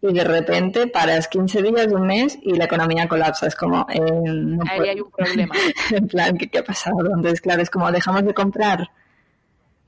[0.00, 3.46] y de repente paras 15 días, un mes y la economía colapsa.
[3.46, 3.86] Es como...
[3.90, 5.54] Eh, Ahí hay un problema.
[5.90, 7.00] en plan, ¿qué, ha pasado?
[7.00, 8.88] Entonces, claro, es como dejamos de comprar.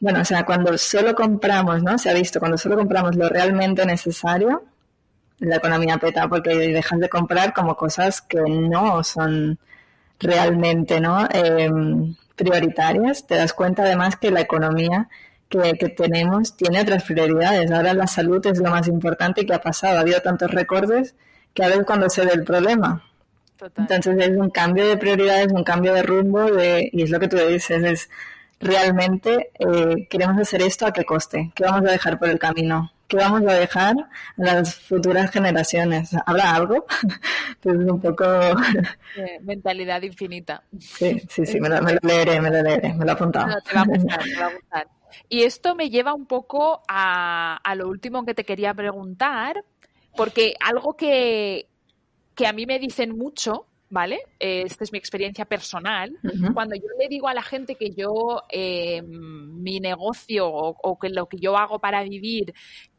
[0.00, 1.98] Bueno, o sea, cuando solo compramos, ¿no?
[1.98, 4.64] Se ha visto, cuando solo compramos lo realmente necesario,
[5.38, 9.58] la economía peta porque dejas de comprar como cosas que no son
[10.18, 11.28] realmente, ¿no?
[11.30, 13.26] Em, prioritarias.
[13.26, 15.08] Te das cuenta además que la economía
[15.50, 17.70] que, tenemos tiene otras prioridades.
[17.70, 19.98] Ahora la salud es lo más importante que ha pasado.
[19.98, 21.14] Ha habido tantos recordes
[21.52, 23.04] que a ver cuando se ve el problema.
[23.76, 27.28] Entonces es un cambio de prioridades, un cambio de rumbo de, y es lo que
[27.28, 28.10] tú dices, es
[28.58, 32.90] realmente eh, queremos hacer esto a qué coste, qué vamos a dejar por el camino,
[33.06, 36.12] qué vamos a dejar a las futuras generaciones.
[36.24, 36.86] ¿Habrá algo?
[37.60, 38.24] pues un poco...
[39.42, 40.62] mentalidad infinita.
[40.78, 43.60] Sí, sí, sí, me lo, leeré, me lo leeré, me lo he apuntado.
[43.60, 44.99] te va a gustar, te va a gustar.
[45.28, 49.64] Y esto me lleva un poco a, lo último que te quería preguntar,
[50.16, 51.66] porque algo que,
[52.44, 54.20] a mí me dicen mucho, ¿vale?
[54.38, 56.16] Esta es mi experiencia personal.
[56.54, 61.26] Cuando yo le digo a la gente que yo, eh, mi negocio o, que lo
[61.26, 62.54] que yo hago para vivir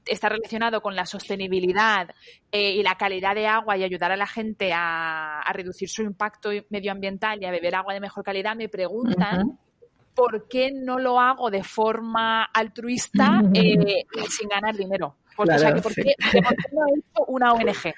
[0.05, 2.09] está relacionado con la sostenibilidad
[2.51, 6.49] eh, y la calidad de agua y ayudar a la gente a, reducir su impacto
[6.69, 9.59] medioambiental y a beber agua de mejor calidad, me preguntan
[10.15, 15.15] ¿por qué no lo hago de forma altruista eh, sin ganar dinero?
[15.35, 16.15] Pues, o sea, que ¿por, qué,
[16.73, 17.93] no he hecho una ONG?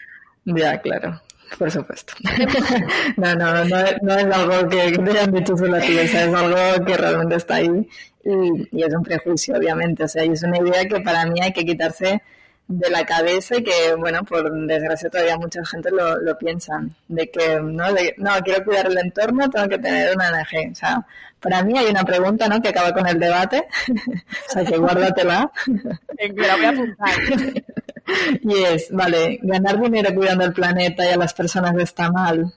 [0.46, 1.22] Ya, claro.
[1.58, 2.14] Por supuesto.
[3.18, 6.86] no, no, no, no, es algo que te hayan dicho solo a ti, es algo
[6.86, 7.88] que realmente está ahí
[8.24, 10.04] y, y, es un prejuicio, obviamente.
[10.04, 12.22] O sea, y es una idea que para mí hay que quitarse
[12.68, 17.30] de la cabeza y que, bueno, por desgracia todavía mucha gente lo, lo piensa, de
[17.30, 17.86] que, ¿no?
[18.18, 20.72] no, quiero cuidar el entorno, tengo que tener una ONG.
[20.72, 21.06] O sea,
[21.44, 22.62] para mí hay una pregunta, ¿no?
[22.62, 25.52] Que acaba con el debate, o sea, que guárdatela.
[26.36, 27.12] la voy a apuntar.
[28.42, 32.54] y es, vale, ganar dinero cuidando el planeta y a las personas está mal,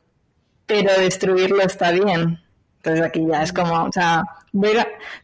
[0.64, 2.40] pero destruirlo está bien.
[2.78, 4.22] Entonces aquí ya es como, o sea,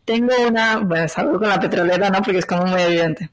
[0.04, 2.20] tengo una, bueno, salgo con la petrolera, ¿no?
[2.20, 3.30] Porque es como muy evidente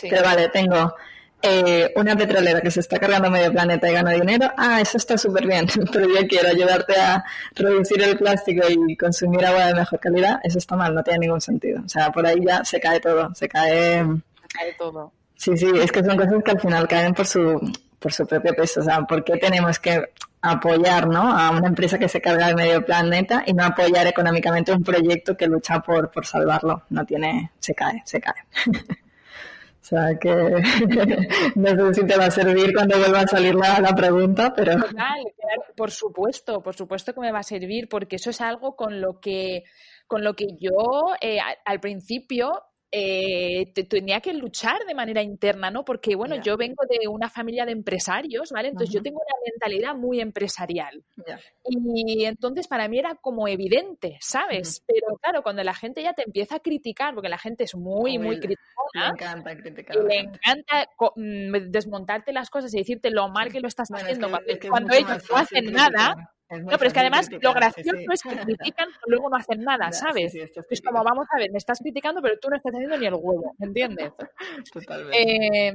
[0.00, 0.94] pero vale, tengo
[1.42, 4.50] eh, una petrolera que se está cargando medio planeta y gana dinero.
[4.56, 7.24] Ah, eso está súper bien, pero yo quiero ayudarte a
[7.54, 10.40] reducir el plástico y consumir agua de mejor calidad.
[10.44, 11.82] Eso está mal, no tiene ningún sentido.
[11.84, 14.04] O sea, por ahí ya se cae todo, se cae...
[14.04, 15.12] Se cae todo.
[15.34, 17.60] Sí, sí, es que son cosas que al final caen por su,
[17.98, 18.80] por su propio peso.
[18.80, 21.36] O sea, ¿por qué tenemos que apoyar ¿no?
[21.36, 25.36] a una empresa que se carga de medio planeta y no apoyar económicamente un proyecto
[25.36, 26.84] que lucha por, por salvarlo?
[26.90, 28.34] No tiene, se cae, se cae.
[29.82, 30.28] O sea que
[31.56, 34.76] no sé si te va a servir cuando vuelva a salir la, la pregunta, pero...
[35.76, 39.18] por supuesto, por supuesto que me va a servir, porque eso es algo con lo
[39.18, 39.64] que,
[40.06, 42.62] con lo que yo eh, al principio
[42.94, 45.82] eh, tenía que luchar de manera interna, ¿no?
[45.82, 48.68] Porque, bueno, yo vengo de una familia de empresarios, ¿vale?
[48.68, 51.02] Entonces yo tengo una mentalidad muy empresarial.
[51.64, 54.84] Y entonces para mí era como evidente, ¿sabes?
[54.86, 58.18] Pero claro, cuando la gente ya te empieza a criticar, porque la gente es muy,
[58.18, 58.60] muy criticona.
[58.94, 59.96] Le encanta criticar.
[59.96, 64.28] le encanta mm, desmontarte las cosas y decirte lo mal que lo estás haciendo
[64.68, 68.88] cuando, ellos no hacen nada no, pero es que además lo gracioso es que critican,
[68.88, 70.34] pero luego no hacen nada, ¿sabes?
[70.34, 73.14] es como, vamos a ver, me estás criticando, pero tú no estás haciendo ni el
[73.14, 74.12] huevo, ¿me entiendes?
[74.72, 75.18] Totalmente.
[75.18, 75.72] Eh,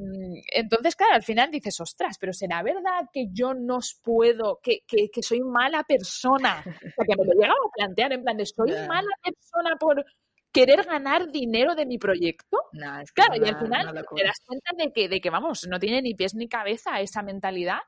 [0.53, 4.81] entonces, claro, al final dices, ostras, pero ¿será verdad que yo no os puedo, que,
[4.87, 6.63] que, que soy mala persona?
[6.65, 10.05] O sea, que me lo llegaba a plantear en plan de, soy mala persona por
[10.51, 12.57] querer ganar dinero de mi proyecto.
[12.73, 15.67] No, es que Claro, y al final te das cuenta de que, de que, vamos,
[15.69, 17.79] no tiene ni pies ni cabeza esa mentalidad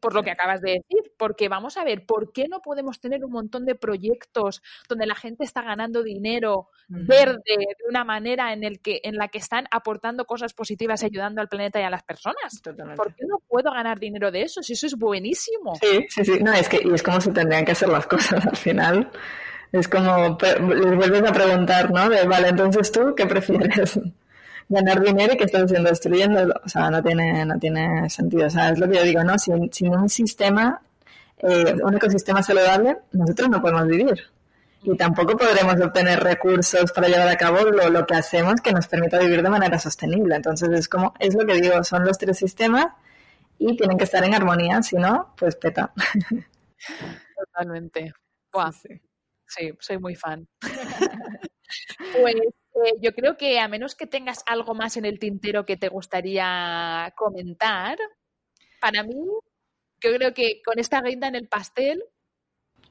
[0.00, 3.24] por lo que acabas de decir, porque vamos a ver, ¿por qué no podemos tener
[3.24, 8.64] un montón de proyectos donde la gente está ganando dinero verde de una manera en,
[8.64, 11.90] el que, en la que están aportando cosas positivas y ayudando al planeta y a
[11.90, 12.60] las personas?
[12.62, 12.96] Totalmente.
[12.96, 14.62] ¿Por qué no puedo ganar dinero de eso?
[14.62, 15.74] Si eso es buenísimo.
[15.80, 16.38] Sí, sí, sí.
[16.42, 19.10] No, es que y es como se tendrían que hacer las cosas al final.
[19.72, 22.08] Es como les vuelves a preguntar, ¿no?
[22.08, 23.98] De, vale, entonces tú, ¿qué prefieres?
[24.68, 26.54] Ganar dinero y que estás haciendo destruyéndolo.
[26.64, 28.46] O sea, no tiene, no tiene sentido.
[28.46, 29.38] O sea, es lo que yo digo, ¿no?
[29.38, 30.80] Sin, sin un sistema,
[31.38, 34.24] eh, un ecosistema saludable, nosotros no podemos vivir.
[34.82, 38.86] Y tampoco podremos obtener recursos para llevar a cabo lo, lo que hacemos que nos
[38.86, 40.36] permita vivir de manera sostenible.
[40.36, 42.86] Entonces, es como, es lo que digo, son los tres sistemas
[43.58, 45.92] y tienen que estar en armonía, si no, pues peta.
[47.36, 48.12] Totalmente.
[48.52, 49.00] Buah, Sí.
[49.46, 50.46] sí, soy muy fan.
[52.12, 52.36] Pues
[52.84, 55.88] eh, yo creo que a menos que tengas algo más en el tintero que te
[55.88, 57.98] gustaría comentar,
[58.80, 59.14] para mí,
[60.02, 62.04] yo creo que con esta guinda en el pastel,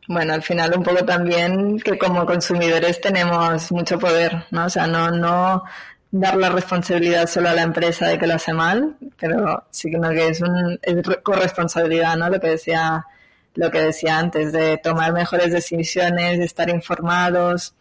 [0.07, 4.65] Bueno, al final un poco también que como consumidores tenemos mucho poder, ¿no?
[4.65, 5.63] O sea, no, no
[6.11, 10.27] dar la responsabilidad solo a la empresa de que lo hace mal, pero sí que
[10.27, 12.29] es un es re- corresponsabilidad, ¿no?
[12.29, 13.05] Lo que decía
[13.55, 17.73] lo que decía antes de tomar mejores decisiones, de estar informados.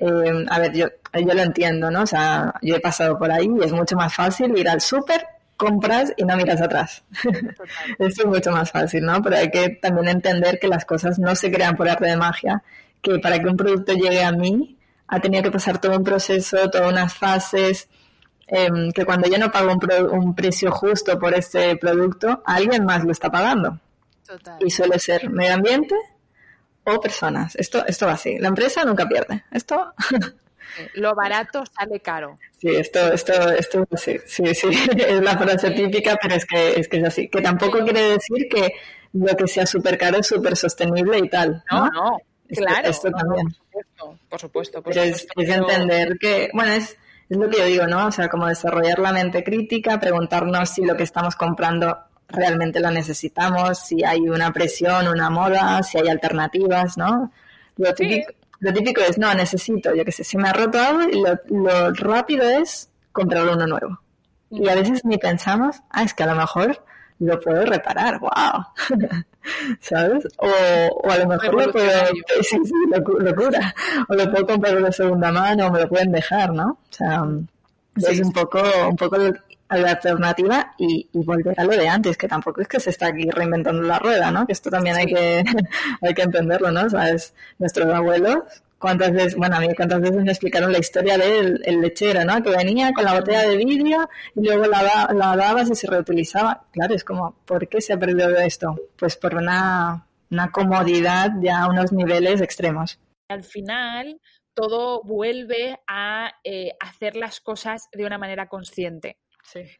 [0.00, 2.02] Eh, a ver, yo, yo lo entiendo, ¿no?
[2.02, 5.24] O sea, yo he pasado por ahí y es mucho más fácil ir al súper,
[5.56, 7.04] compras y no miras atrás.
[7.98, 9.20] Esto es mucho más fácil, ¿no?
[9.22, 12.62] Pero hay que también entender que las cosas no se crean por arte de magia,
[13.02, 14.76] que para que un producto llegue a mí
[15.08, 17.88] ha tenido que pasar todo un proceso, todas unas fases,
[18.46, 22.84] em, que cuando yo no pago un, pro- un precio justo por este producto, alguien
[22.84, 23.78] más lo está pagando.
[24.26, 24.56] total.
[24.64, 25.94] Y suele ser medio ambiente
[26.84, 27.54] o personas.
[27.56, 28.38] Esto, esto va así.
[28.38, 29.44] La empresa nunca pierde.
[29.50, 29.92] Esto,
[30.94, 32.38] lo barato sale caro.
[32.58, 34.68] sí, esto, esto, esto, sí, sí, sí.
[34.96, 37.28] Es la frase típica, pero es que, es que es así.
[37.28, 38.72] Que tampoco quiere decir que
[39.12, 41.62] lo que sea súper caro es súper sostenible y tal.
[41.70, 41.90] No, ¿no?
[41.90, 42.18] no,
[42.48, 42.88] claro.
[42.88, 43.46] esto no, también.
[43.48, 44.82] por supuesto, por supuesto.
[44.82, 46.96] por es, supuesto, es pero- entender que, bueno, es,
[47.28, 48.06] es lo que yo digo, ¿no?
[48.06, 51.98] O sea, como desarrollar la mente crítica, preguntarnos si lo que estamos comprando
[52.32, 57.32] realmente lo necesitamos, si hay una presión, una moda, si hay alternativas, ¿no?
[57.76, 61.02] Lo típico, lo típico es, no, necesito, yo qué sé, se me ha roto algo
[61.08, 64.00] y lo, lo rápido es comprar uno nuevo.
[64.50, 66.84] Y a veces ni pensamos, ah, es que a lo mejor
[67.20, 68.64] lo puedo reparar, wow.
[69.80, 70.26] ¿Sabes?
[70.38, 71.90] O, o a lo mejor lo puedo,
[72.42, 73.74] sí, sí, locu- locura.
[74.08, 76.72] O lo puedo comprar de segunda mano o me lo pueden dejar, ¿no?
[76.72, 77.22] O sea,
[77.96, 79.16] es un poco, un poco
[79.78, 83.06] la alternativa y, y volver a lo de antes, que tampoco es que se está
[83.06, 84.46] aquí reinventando la rueda, ¿no?
[84.46, 85.44] Que esto también hay que,
[86.02, 86.88] hay que entenderlo, ¿no?
[86.90, 87.34] ¿Sabes?
[87.58, 91.80] Nuestros abuelos, cuántas veces, bueno, a mí cuántas veces me explicaron la historia del el
[91.80, 92.42] lechero, ¿no?
[92.42, 96.64] Que venía con la botella de vidrio y luego la, la dabas y se reutilizaba.
[96.72, 98.74] Claro, es como, ¿por qué se ha perdido esto?
[98.96, 102.98] Pues por una, una comodidad ya a unos niveles extremos.
[103.28, 104.20] al final
[104.54, 109.18] todo vuelve a eh, hacer las cosas de una manera consciente.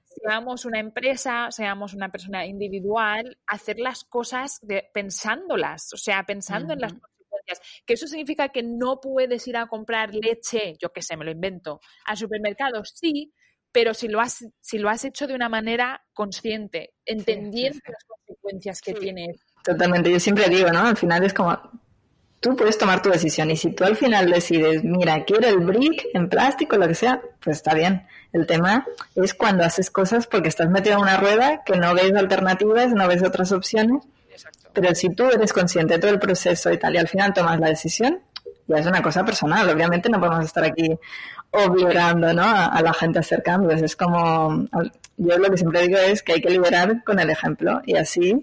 [0.04, 6.72] Seamos una empresa, seamos una persona individual, hacer las cosas de- pensándolas, o sea, pensando
[6.72, 7.82] en las consecuencias.
[7.86, 11.30] Que eso significa que no puedes ir a comprar leche, yo qué sé, me lo
[11.30, 13.32] invento, al supermercado, sí,
[13.72, 17.92] pero si lo has, si lo has hecho de una manera consciente, entendiendo sí.
[17.92, 20.80] las consecuencias que tiene Totalmente, yo siempre digo, ¿no?
[20.80, 21.56] Al final es como,
[22.40, 26.06] tú puedes tomar tu decisión y si tú al final decides, mira, quiero el brick
[26.14, 28.06] en plástico, lo que sea, pues está bien.
[28.32, 32.14] El tema es cuando haces cosas porque estás metido en una rueda que no ves
[32.14, 34.70] alternativas, no ves otras opciones, Exacto.
[34.72, 37.60] pero si tú eres consciente de todo el proceso y tal y al final tomas
[37.60, 38.20] la decisión,
[38.66, 39.68] ya es una cosa personal.
[39.68, 40.96] Obviamente no podemos estar aquí
[41.50, 42.42] obligando ¿no?
[42.42, 43.82] a, a la gente a hacer cambios.
[43.82, 44.66] Es como,
[45.16, 48.42] yo lo que siempre digo es que hay que liderar con el ejemplo y así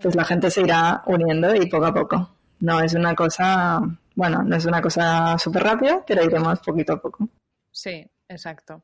[0.00, 2.37] pues la gente se irá uniendo y poco a poco.
[2.60, 3.80] No es una cosa,
[4.14, 7.28] bueno, no es una cosa súper rápida, pero iremos poquito a poco.
[7.70, 8.82] Sí, exacto.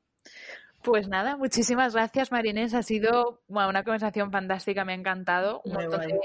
[0.82, 2.74] Pues nada, muchísimas gracias, Marinés.
[2.74, 5.62] Ha sido bueno, una conversación fantástica, me ha encantado.
[5.64, 6.20] Un Muy montón de,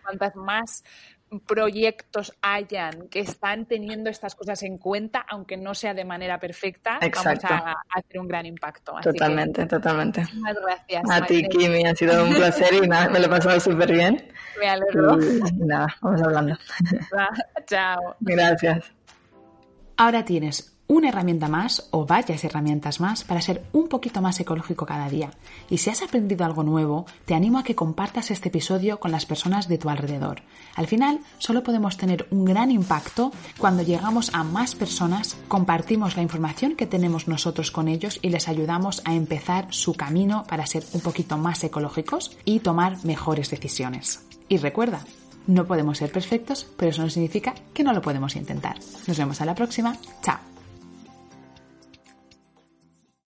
[0.04, 0.84] Cuantas más
[1.44, 7.00] proyectos hayan que están teniendo estas cosas en cuenta, aunque no sea de manera perfecta,
[7.00, 8.94] vamos a, hacer un gran impacto.
[9.02, 10.24] totalmente, totalmente.
[10.34, 11.02] Muchas gracias.
[11.10, 14.32] A ti, Kimi, ha sido un placer y nada, me lo he pasado súper bien.
[14.60, 15.18] Me alegro.
[15.20, 16.56] Y, nada, vamos hablando.
[17.66, 18.16] chao.
[18.20, 18.92] Gracias.
[19.96, 24.86] Ahora tienes una herramienta más o varias herramientas más para ser un poquito más ecológico
[24.86, 25.30] cada día.
[25.70, 29.26] Y si has aprendido algo nuevo, te animo a que compartas este episodio con las
[29.26, 30.42] personas de tu alrededor.
[30.74, 36.22] Al final, solo podemos tener un gran impacto cuando llegamos a más personas, compartimos la
[36.22, 40.84] información que tenemos nosotros con ellos y les ayudamos a empezar su camino para ser
[40.92, 44.24] un poquito más ecológicos y tomar mejores decisiones.
[44.48, 45.04] Y recuerda,
[45.46, 48.78] no podemos ser perfectos, pero eso no significa que no lo podemos intentar.
[49.06, 49.96] Nos vemos a la próxima.
[50.22, 50.57] Chao.